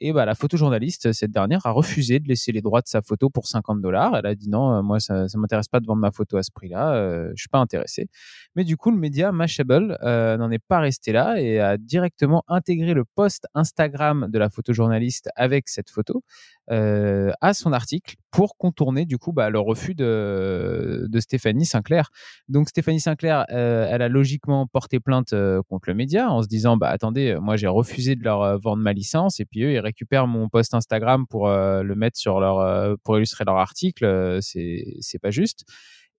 Et 0.00 0.12
bah, 0.12 0.24
la 0.24 0.34
photojournaliste, 0.34 1.12
cette 1.12 1.30
dernière, 1.30 1.66
a 1.66 1.70
refusé 1.72 2.20
de 2.20 2.28
laisser 2.28 2.52
les 2.52 2.62
droits 2.62 2.80
de 2.80 2.88
sa 2.88 3.02
photo 3.02 3.28
pour 3.28 3.46
50 3.46 3.82
dollars. 3.82 4.16
Elle 4.16 4.26
a 4.26 4.34
dit 4.34 4.48
non, 4.48 4.72
euh, 4.72 4.82
moi, 4.82 4.98
ça 4.98 5.24
ne 5.24 5.38
m'intéresse 5.38 5.68
pas 5.68 5.80
de 5.80 5.86
vendre 5.86 6.00
ma 6.00 6.10
photo 6.10 6.38
à 6.38 6.42
ce 6.42 6.50
prix-là, 6.50 6.94
euh, 6.94 7.32
je 7.34 7.42
suis 7.42 7.48
pas 7.50 7.58
intéressé. 7.58 8.08
Mais 8.56 8.64
du 8.64 8.76
coup, 8.76 8.90
le 8.90 8.98
média 8.98 9.30
Mashable 9.30 9.98
n'en 10.02 10.50
est 10.50 10.58
pas 10.58 10.80
resté 10.80 11.12
là 11.12 11.40
et 11.40 11.60
a 11.60 11.76
directement 11.76 12.44
intégré 12.48 12.94
le 12.94 13.04
post 13.04 13.46
Instagram 13.54 14.28
de 14.30 14.38
la 14.38 14.48
photojournaliste 14.48 15.28
avec 15.36 15.68
cette 15.68 15.90
photo 15.90 16.22
euh, 16.70 17.32
à 17.40 17.54
son 17.54 17.72
article 17.72 18.14
pour 18.30 18.56
contourner 18.56 19.04
du 19.04 19.18
coup 19.18 19.32
bah, 19.32 19.50
le 19.50 19.58
refus 19.58 19.94
de, 19.96 21.06
de, 21.08 21.20
Stéphanie 21.20 21.66
Sinclair. 21.66 22.10
Donc 22.48 22.68
Stéphanie 22.68 23.00
Sinclair, 23.02 23.44
euh, 23.50 23.86
elle 23.90 24.00
a 24.00 24.08
logiquement 24.08 24.66
porté 24.66 25.00
plainte 25.00 25.32
euh, 25.34 25.62
contre 25.68 25.90
le 25.90 25.94
média 25.94 26.30
en 26.30 26.42
se 26.42 26.48
disant 26.48 26.76
bah 26.76 26.88
attendez, 26.88 27.36
moi 27.40 27.56
j'ai 27.56 27.66
refusé 27.66 28.16
de 28.16 28.24
leur 28.24 28.58
vendre 28.58 28.82
ma 28.82 28.92
licence 28.94 29.40
et 29.40 29.44
puis 29.44 29.62
eux 29.64 29.72
ils 29.72 29.80
récupèrent 29.80 30.26
mon 30.26 30.48
post 30.48 30.72
Instagram 30.74 31.26
pour 31.26 31.48
le 31.48 31.94
mettre 31.94 32.18
sur 32.18 32.40
leur 32.40 32.96
pour 33.04 33.18
illustrer 33.18 33.44
leur 33.44 33.56
article, 33.56 34.38
c'est 34.40 34.96
c'est 35.00 35.18
pas 35.18 35.30
juste. 35.30 35.64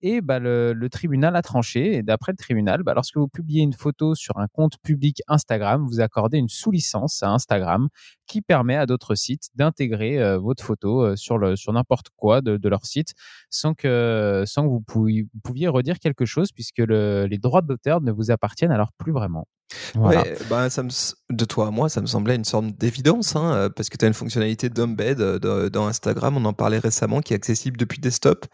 Et 0.06 0.20
bah, 0.20 0.38
le, 0.38 0.88
tribunal 0.92 1.34
a 1.38 1.42
tranché. 1.42 1.96
Et 1.96 2.04
d'après 2.04 2.34
le 2.34 2.38
tribunal, 2.38 2.84
bah, 2.84 2.94
lorsque 2.94 3.16
vous 3.16 3.30
publiez 3.30 3.62
une 3.64 3.72
photo 3.72 4.16
sur 4.16 4.38
un 4.38 4.48
compte 4.48 4.78
public 4.84 5.22
Instagram, 5.30 5.86
vous 5.88 6.02
accordez 6.02 6.38
une 6.38 6.50
sous-licence 6.50 7.24
à 7.24 7.30
Instagram 7.32 7.88
qui 8.28 8.42
permet 8.42 8.76
à 8.76 8.86
d'autres 8.86 9.16
sites 9.16 9.48
d'intégrer 9.56 10.22
euh, 10.22 10.38
votre 10.38 10.62
photo 10.62 11.04
euh, 11.04 11.16
sur, 11.16 11.40
n'importe 11.72 12.10
quoi 12.18 12.42
de, 12.42 12.68
leur 12.68 12.86
site 12.86 13.14
sans 13.50 13.74
que, 13.74 14.44
vous, 14.58 14.82
pouviez, 14.82 15.26
pouviez 15.42 15.70
redire 15.70 16.00
quelque 16.00 16.26
chose 16.26 16.52
puisque 16.52 16.80
le, 16.80 17.26
les 17.26 17.38
droits 17.38 17.62
d'auteur 17.62 18.02
ne 18.02 18.12
vous 18.12 18.30
appartiennent 18.30 18.72
alors 18.72 18.92
plus 18.98 19.14
vraiment. 19.14 19.48
Ouais, 19.96 20.36
bah, 20.50 20.70
ça 20.70 20.84
me, 20.84 20.90
de 21.30 21.46
toi 21.46 21.68
à 21.68 21.72
moi, 21.72 21.90
ça 21.90 22.02
me 22.02 22.06
semblait 22.06 22.36
une 22.36 22.46
sorte 22.46 22.66
d'évidence, 22.78 23.36
hein, 23.36 23.54
euh, 23.54 23.70
parce 23.70 23.90
que 23.90 23.98
tu 23.98 24.06
as 24.06 24.08
une 24.08 24.14
fonctionnalité 24.14 24.70
d'embed 24.70 25.20
euh, 25.20 25.70
dans 25.70 25.88
Instagram, 25.88 26.38
on 26.38 26.46
en 26.46 26.54
parlait 26.54 26.80
récemment, 26.80 27.22
qui 27.22 27.34
est 27.34 27.36
accessible 27.36 27.78
depuis 27.78 28.00
desktop, 28.00 28.46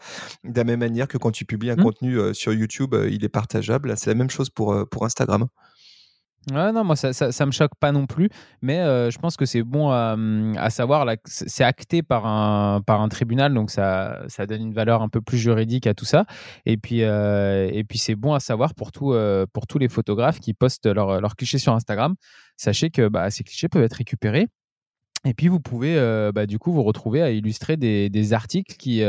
de 0.44 0.56
la 0.56 0.64
même 0.64 0.80
manière 0.80 1.08
que 1.08 1.18
quand 1.18 1.30
tu 1.30 1.44
publies 1.44 1.70
un 1.70 1.76
mmh. 1.76 1.82
contenu 1.82 2.18
euh, 2.18 2.32
sur 2.32 2.52
YouTube, 2.52 2.94
il 3.10 3.24
est 3.24 3.28
partageable. 3.28 3.94
C'est 3.96 4.10
la 4.10 4.14
même 4.14 4.30
chose 4.30 4.50
pour, 4.50 4.88
pour 4.88 5.04
Instagram. 5.04 5.46
Ouais, 6.48 6.72
non, 6.72 6.84
moi, 6.84 6.96
ça, 6.96 7.12
ça, 7.12 7.46
me 7.46 7.50
choque 7.52 7.74
pas 7.78 7.92
non 7.92 8.06
plus, 8.06 8.30
mais 8.62 8.78
euh, 8.78 9.10
je 9.10 9.18
pense 9.18 9.36
que 9.36 9.44
c'est 9.44 9.62
bon 9.62 9.90
à, 9.90 10.16
à 10.56 10.70
savoir. 10.70 11.06
C'est 11.26 11.64
acté 11.64 12.02
par 12.02 12.24
un, 12.26 12.80
par 12.80 13.02
un 13.02 13.10
tribunal, 13.10 13.52
donc 13.52 13.70
ça, 13.70 14.22
ça 14.26 14.46
donne 14.46 14.62
une 14.62 14.72
valeur 14.72 15.02
un 15.02 15.10
peu 15.10 15.20
plus 15.20 15.36
juridique 15.36 15.86
à 15.86 15.92
tout 15.92 16.06
ça. 16.06 16.24
Et 16.64 16.78
puis, 16.78 17.02
euh, 17.02 17.82
puis 17.86 17.98
c'est 17.98 18.14
bon 18.14 18.32
à 18.32 18.40
savoir 18.40 18.74
pour, 18.74 18.90
tout, 18.90 19.12
euh, 19.12 19.44
pour 19.52 19.66
tous 19.66 19.78
les 19.78 19.90
photographes 19.90 20.40
qui 20.40 20.54
postent 20.54 20.86
leurs 20.86 21.20
leur 21.20 21.36
clichés 21.36 21.58
sur 21.58 21.74
Instagram. 21.74 22.14
Sachez 22.56 22.88
que 22.88 23.08
bah, 23.08 23.30
ces 23.30 23.44
clichés 23.44 23.68
peuvent 23.68 23.84
être 23.84 23.94
récupérés. 23.94 24.48
Et 25.26 25.34
puis, 25.34 25.48
vous 25.48 25.60
pouvez 25.60 25.96
bah, 26.34 26.46
du 26.46 26.58
coup 26.58 26.72
vous 26.72 26.82
retrouver 26.82 27.20
à 27.22 27.30
illustrer 27.30 27.76
des, 27.76 28.08
des 28.08 28.32
articles 28.32 28.76
qui, 28.76 29.02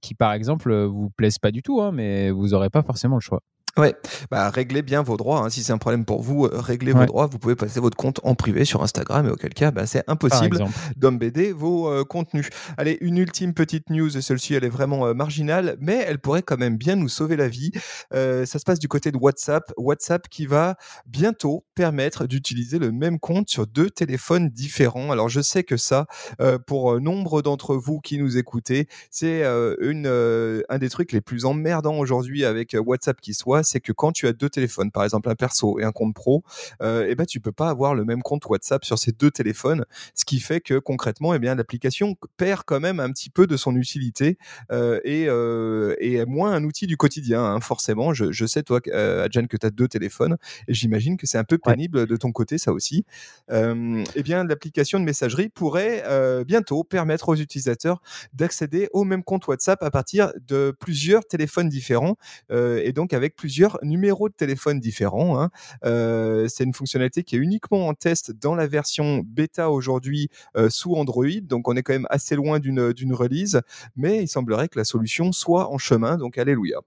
qui, 0.00 0.14
par 0.14 0.32
exemple, 0.32 0.74
vous 0.74 1.10
plaisent 1.10 1.38
pas 1.38 1.52
du 1.52 1.62
tout, 1.62 1.80
hein, 1.80 1.92
mais 1.92 2.32
vous 2.32 2.48
n'aurez 2.48 2.70
pas 2.70 2.82
forcément 2.82 3.16
le 3.16 3.20
choix. 3.20 3.40
Ouais, 3.76 3.94
bah 4.30 4.50
réglez 4.50 4.82
bien 4.82 5.02
vos 5.02 5.16
droits. 5.16 5.44
Hein. 5.44 5.50
Si 5.50 5.62
c'est 5.62 5.72
un 5.72 5.78
problème 5.78 6.04
pour 6.04 6.22
vous, 6.22 6.44
euh, 6.44 6.50
réglez 6.54 6.92
vos 6.92 7.06
droits. 7.06 7.26
Vous 7.26 7.38
pouvez 7.38 7.54
passer 7.54 7.78
votre 7.78 7.96
compte 7.96 8.20
en 8.24 8.34
privé 8.34 8.64
sur 8.64 8.82
Instagram 8.82 9.26
et 9.26 9.30
auquel 9.30 9.54
cas, 9.54 9.70
bah, 9.70 9.86
c'est 9.86 10.02
impossible 10.08 10.64
d'embêter 10.96 11.52
vos 11.52 11.88
euh, 11.88 12.04
contenus. 12.04 12.48
Allez, 12.76 12.98
une 13.00 13.18
ultime 13.18 13.54
petite 13.54 13.88
news. 13.88 14.10
Celle-ci, 14.10 14.54
elle 14.54 14.64
est 14.64 14.70
vraiment 14.70 15.06
euh, 15.06 15.14
marginale, 15.14 15.76
mais 15.80 16.04
elle 16.06 16.18
pourrait 16.18 16.42
quand 16.42 16.58
même 16.58 16.76
bien 16.76 16.96
nous 16.96 17.08
sauver 17.08 17.36
la 17.36 17.48
vie. 17.48 17.70
ça 18.12 18.46
se 18.46 18.64
passe 18.64 18.80
du 18.80 18.88
côté 18.88 19.12
de 19.12 19.16
WhatsApp. 19.16 19.72
WhatsApp 19.76 20.28
qui 20.28 20.46
va 20.46 20.76
bientôt 21.06 21.64
permettre 21.74 22.26
d'utiliser 22.26 22.78
le 22.78 22.90
même 22.90 23.20
compte 23.20 23.48
sur 23.48 23.66
deux 23.66 23.90
téléphones 23.90 24.48
différents. 24.48 25.12
Alors 25.12 25.28
je 25.28 25.40
sais 25.40 25.62
que 25.62 25.76
ça, 25.76 26.06
pour 26.66 27.00
nombre 27.00 27.42
d'entre 27.42 27.76
vous 27.76 28.00
qui 28.00 28.18
nous 28.18 28.36
écoutez, 28.36 28.88
c'est 29.10 29.44
une 29.80 30.06
un 30.68 30.78
des 30.78 30.88
trucs 30.88 31.12
les 31.12 31.20
plus 31.20 31.44
emmerdants 31.44 31.98
aujourd'hui 31.98 32.44
avec 32.44 32.76
WhatsApp 32.78 33.20
qui 33.20 33.34
soit 33.34 33.59
c'est 33.62 33.80
que 33.80 33.92
quand 33.92 34.12
tu 34.12 34.26
as 34.26 34.32
deux 34.32 34.48
téléphones, 34.48 34.90
par 34.90 35.04
exemple 35.04 35.28
un 35.28 35.34
perso 35.34 35.78
et 35.78 35.84
un 35.84 35.92
compte 35.92 36.14
pro, 36.14 36.42
euh, 36.82 37.06
eh 37.08 37.14
ben 37.14 37.24
tu 37.24 37.40
peux 37.40 37.52
pas 37.52 37.68
avoir 37.68 37.94
le 37.94 38.04
même 38.04 38.22
compte 38.22 38.46
WhatsApp 38.46 38.84
sur 38.84 38.98
ces 38.98 39.12
deux 39.12 39.30
téléphones, 39.30 39.84
ce 40.14 40.24
qui 40.24 40.40
fait 40.40 40.60
que 40.60 40.78
concrètement, 40.78 41.34
eh 41.34 41.38
bien 41.38 41.54
l'application 41.54 42.16
perd 42.36 42.62
quand 42.64 42.80
même 42.80 43.00
un 43.00 43.10
petit 43.10 43.30
peu 43.30 43.46
de 43.46 43.56
son 43.56 43.76
utilité 43.76 44.38
euh, 44.72 45.00
et, 45.04 45.26
euh, 45.28 45.94
est 46.00 46.24
moins 46.26 46.52
un 46.52 46.64
outil 46.64 46.86
du 46.86 46.96
quotidien. 46.96 47.44
Hein, 47.44 47.60
forcément, 47.60 48.12
je, 48.14 48.46
sais 48.46 48.62
toi, 48.62 48.80
euh, 48.88 49.24
Adjan, 49.24 49.46
que 49.46 49.56
tu 49.56 49.66
as 49.66 49.70
deux 49.70 49.88
téléphones 49.88 50.36
et 50.68 50.74
j'imagine 50.74 51.16
que 51.16 51.26
c'est 51.26 51.38
un 51.38 51.44
peu 51.44 51.58
pénible 51.58 52.06
de 52.06 52.16
ton 52.16 52.32
côté, 52.32 52.58
ça 52.58 52.72
aussi. 52.72 53.04
eh 53.50 54.22
bien, 54.22 54.44
l'application 54.44 54.98
de 55.00 55.04
messagerie 55.04 55.48
pourrait 55.48 56.04
bientôt 56.44 56.84
permettre 56.84 57.28
aux 57.30 57.36
utilisateurs 57.36 58.00
d'accéder 58.32 58.88
au 58.92 59.04
même 59.04 59.22
compte 59.22 59.46
WhatsApp 59.46 59.82
à 59.82 59.90
partir 59.90 60.32
de 60.46 60.74
plusieurs 60.78 61.24
téléphones 61.24 61.68
différents 61.68 62.16
et 62.50 62.92
donc 62.92 63.12
avec 63.12 63.36
plusieurs 63.36 63.49
numéros 63.82 64.28
de 64.28 64.34
téléphone 64.34 64.80
différents. 64.80 65.40
Hein. 65.40 65.50
Euh, 65.84 66.46
c'est 66.48 66.64
une 66.64 66.74
fonctionnalité 66.74 67.22
qui 67.22 67.36
est 67.36 67.38
uniquement 67.38 67.88
en 67.88 67.94
test 67.94 68.32
dans 68.32 68.54
la 68.54 68.66
version 68.66 69.22
bêta 69.24 69.70
aujourd'hui 69.70 70.28
euh, 70.56 70.70
sous 70.70 70.94
Android, 70.94 71.40
donc 71.42 71.68
on 71.68 71.76
est 71.76 71.82
quand 71.82 71.92
même 71.92 72.06
assez 72.10 72.36
loin 72.36 72.58
d'une 72.58 73.14
release, 73.14 73.60
mais 73.96 74.22
il 74.22 74.28
semblerait 74.28 74.68
que 74.68 74.78
la 74.78 74.84
solution 74.84 75.32
soit 75.32 75.70
en 75.70 75.78
chemin, 75.78 76.16
donc 76.16 76.38
alléluia. 76.38 76.80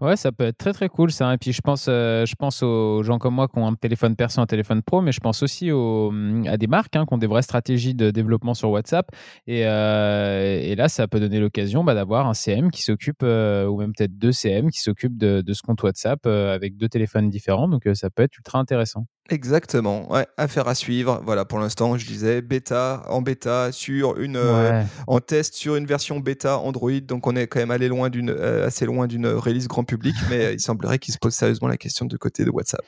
Ouais, 0.00 0.16
ça 0.16 0.32
peut 0.32 0.44
être 0.44 0.58
très 0.58 0.72
très 0.72 0.88
cool 0.88 1.12
ça. 1.12 1.32
Et 1.32 1.38
puis 1.38 1.52
je 1.52 1.60
pense, 1.60 1.86
euh, 1.88 2.26
je 2.26 2.34
pense 2.34 2.62
aux 2.62 3.02
gens 3.02 3.18
comme 3.18 3.34
moi 3.34 3.48
qui 3.48 3.58
ont 3.58 3.66
un 3.66 3.74
téléphone 3.74 4.16
perso, 4.16 4.40
un 4.40 4.46
téléphone 4.46 4.82
pro, 4.82 5.00
mais 5.00 5.12
je 5.12 5.20
pense 5.20 5.42
aussi 5.42 5.70
mm, 5.70 6.46
à 6.48 6.56
des 6.56 6.66
marques 6.66 6.96
hein, 6.96 7.04
qui 7.06 7.14
ont 7.14 7.18
des 7.18 7.26
vraies 7.26 7.42
stratégies 7.42 7.94
de 7.94 8.10
développement 8.10 8.54
sur 8.54 8.70
WhatsApp. 8.70 9.06
Et, 9.46 9.62
euh, 9.66 10.74
là, 10.74 10.88
ça 10.88 11.06
peut 11.06 11.20
donner 11.20 11.38
l'occasion 11.38 11.84
bah, 11.84 11.94
d'avoir 11.94 12.26
un 12.26 12.34
CM 12.34 12.70
qui 12.70 12.82
s'occupe, 12.82 13.22
euh, 13.22 13.66
ou 13.66 13.78
même 13.78 13.92
peut-être 13.96 14.18
deux 14.18 14.32
CM 14.32 14.70
qui 14.70 14.80
s'occupent 14.80 15.18
de, 15.18 15.40
de, 15.40 15.52
ce 15.52 15.62
compte 15.62 15.82
WhatsApp 15.82 16.26
avec 16.26 16.76
deux 16.76 16.88
téléphones 16.88 17.30
différents. 17.30 17.68
Donc 17.68 17.88
ça 17.94 18.10
peut 18.10 18.22
être 18.24 18.36
ultra 18.36 18.58
intéressant. 18.58 19.06
Exactement, 19.30 20.12
ouais, 20.12 20.26
affaire 20.36 20.68
à 20.68 20.74
suivre. 20.74 21.22
Voilà, 21.24 21.46
pour 21.46 21.58
l'instant, 21.58 21.96
je 21.96 22.06
disais 22.06 22.42
bêta, 22.42 23.04
en 23.08 23.22
bêta, 23.22 23.72
sur 23.72 24.18
une, 24.18 24.36
euh, 24.36 24.82
en 25.06 25.18
test 25.18 25.54
sur 25.54 25.76
une 25.76 25.86
version 25.86 26.20
bêta 26.20 26.58
Android. 26.58 27.00
Donc, 27.00 27.26
on 27.26 27.34
est 27.34 27.46
quand 27.46 27.58
même 27.58 27.70
allé 27.70 27.88
loin 27.88 28.10
d'une, 28.10 28.28
euh, 28.28 28.66
assez 28.66 28.84
loin 28.84 29.06
d'une 29.06 29.26
release 29.26 29.66
grand 29.66 29.84
public, 29.84 30.14
mais 30.28 30.52
il 30.52 30.60
semblerait 30.60 30.98
qu'il 30.98 31.14
se 31.14 31.18
pose 31.18 31.32
sérieusement 31.32 31.68
la 31.68 31.78
question 31.78 32.04
de 32.04 32.18
côté 32.18 32.44
de 32.44 32.50
WhatsApp. 32.50 32.84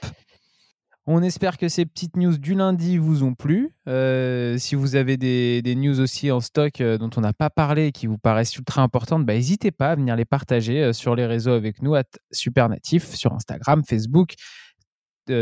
On 1.07 1.23
espère 1.23 1.57
que 1.57 1.69
ces 1.69 1.87
petites 1.87 2.17
news 2.17 2.37
du 2.37 2.55
lundi 2.55 2.99
vous 2.99 3.23
ont 3.23 3.35
plu. 3.35 3.71
Euh, 3.89 4.59
si 4.59 4.75
vous 4.75 4.95
avez 4.97 5.17
des, 5.17 5.75
news 5.75 6.01
aussi 6.01 6.31
en 6.31 6.41
stock 6.41 6.83
dont 6.83 7.11
on 7.17 7.21
n'a 7.23 7.33
pas 7.33 7.49
parlé 7.49 7.87
et 7.87 7.93
qui 7.93 8.09
vous 8.09 8.19
paraissent 8.19 8.57
ultra 8.57 8.83
importantes, 8.83 9.25
bah, 9.25 9.35
n'hésitez 9.35 9.71
pas 9.71 9.93
à 9.93 9.95
venir 9.95 10.17
les 10.17 10.25
partager 10.27 10.93
sur 10.93 11.15
les 11.15 11.25
réseaux 11.25 11.53
avec 11.53 11.81
nous, 11.81 11.95
à 11.95 12.03
Supernatif, 12.31 13.15
sur 13.15 13.33
Instagram, 13.33 13.85
Facebook. 13.89 14.35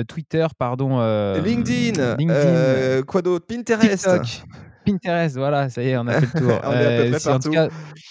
Twitter, 0.08 0.46
pardon. 0.58 0.98
Euh, 1.00 1.40
LinkedIn, 1.40 2.00
euh, 2.30 3.02
quoi 3.02 3.22
d'autre? 3.22 3.46
Pinterest. 3.46 4.08
Pinterest, 4.84 5.36
voilà, 5.36 5.68
ça 5.68 5.82
y 5.82 5.88
est, 5.88 5.96
on 5.96 6.06
a 6.06 6.20
fait 6.20 6.34
le 6.34 6.40
tour. 6.40 6.60
on 6.64 6.72
est 6.72 6.86
à 6.86 7.10
peu 7.10 7.18
près 7.18 7.30
en 7.30 7.38
tout 7.38 7.50
cas, 7.50 7.68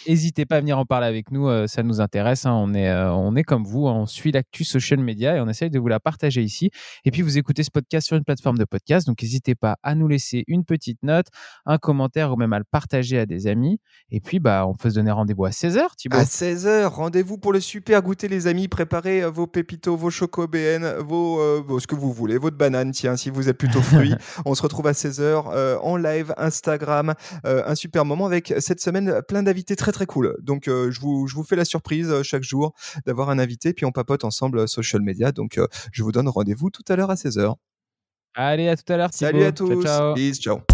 n'hésitez 0.07 0.45
pas 0.45 0.57
à 0.57 0.59
venir 0.59 0.77
en 0.77 0.85
parler 0.85 1.07
avec 1.07 1.31
nous, 1.31 1.67
ça 1.67 1.83
nous 1.83 2.01
intéresse. 2.01 2.45
Hein. 2.45 2.53
on, 2.53 2.73
est, 2.73 2.93
on 2.93 3.35
est 3.35 3.43
comme 3.43 3.63
vous, 3.63 3.87
hein. 3.87 3.93
on 3.93 4.05
suit 4.05 4.31
l'actu 4.31 4.63
social 4.63 4.99
media 4.99 5.35
et 5.37 5.39
on 5.39 5.47
essaye 5.47 5.69
de 5.69 5.79
vous 5.79 5.87
la 5.87 5.99
partager 5.99 6.41
ici. 6.41 6.71
Et 7.05 7.11
puis, 7.11 7.21
vous 7.21 7.37
écoutez 7.37 7.63
ce 7.63 7.71
podcast 7.71 8.07
sur 8.07 8.17
une 8.17 8.23
plateforme 8.23 8.57
de 8.57 8.65
podcast, 8.65 9.07
donc 9.07 9.21
n'hésitez 9.21 9.55
pas 9.55 9.77
à 9.83 9.95
nous 9.95 10.07
laisser 10.07 10.43
une 10.47 10.65
petite 10.65 11.01
note, 11.03 11.27
un 11.65 11.77
commentaire 11.77 12.31
ou 12.31 12.35
même 12.35 12.53
à 12.53 12.59
le 12.59 12.65
partager 12.69 13.19
à 13.19 13.25
des 13.25 13.47
amis. 13.47 13.79
Et 14.11 14.19
puis, 14.19 14.39
bah, 14.39 14.65
on 14.67 14.73
peut 14.73 14.89
se 14.89 14.95
donner 14.95 15.11
rendez-vous 15.11 15.45
à 15.45 15.49
16h, 15.49 15.95
Thibaut. 15.97 16.17
À 16.17 16.23
16h, 16.23 16.85
rendez-vous 16.87 17.37
pour 17.37 17.53
le 17.53 17.59
super 17.59 18.01
goûter, 18.01 18.27
les 18.27 18.47
amis. 18.47 18.67
Préparez 18.67 19.29
vos 19.29 19.47
pépitos, 19.47 19.95
vos 19.95 20.09
chocobéennes, 20.09 20.95
vos, 20.99 21.61
vos, 21.61 21.79
ce 21.79 21.87
que 21.87 21.95
vous 21.95 22.11
voulez, 22.11 22.37
votre 22.37 22.57
banane, 22.57 22.91
tiens, 22.91 23.15
si 23.15 23.29
vous 23.29 23.49
êtes 23.49 23.57
plutôt 23.57 23.81
fruits. 23.81 24.15
on 24.45 24.55
se 24.55 24.61
retrouve 24.61 24.87
à 24.87 24.91
16h 24.93 25.79
en 25.81 25.97
live, 25.97 26.33
Instagram. 26.63 27.13
un 27.43 27.75
super 27.75 28.05
moment 28.05 28.25
avec 28.25 28.53
cette 28.59 28.79
semaine 28.79 29.21
plein 29.27 29.43
d'invités 29.43 29.75
très 29.75 29.91
très 29.91 30.05
cool. 30.05 30.37
Donc, 30.41 30.63
je, 30.65 30.99
vous, 30.99 31.27
je 31.27 31.35
vous 31.35 31.43
fais 31.43 31.55
la 31.55 31.65
surprise 31.65 32.21
chaque 32.23 32.43
jour 32.43 32.73
d'avoir 33.05 33.29
un 33.29 33.39
invité, 33.39 33.73
puis 33.73 33.85
on 33.85 33.91
papote 33.91 34.23
ensemble 34.23 34.67
social 34.67 35.01
media. 35.01 35.31
Donc, 35.31 35.59
je 35.91 36.03
vous 36.03 36.11
donne 36.11 36.29
rendez-vous 36.29 36.69
tout 36.69 36.83
à 36.87 36.95
l'heure 36.95 37.11
à 37.11 37.15
16h. 37.15 37.55
Allez, 38.35 38.67
à 38.67 38.75
tout 38.75 38.91
à 38.91 38.97
l'heure. 38.97 39.09
Salut 39.11 39.43
à 39.43 39.51
tous. 39.51 39.67
Ciao, 39.67 39.83
ciao. 39.83 40.13
Peace, 40.15 40.39
ciao. 40.39 40.72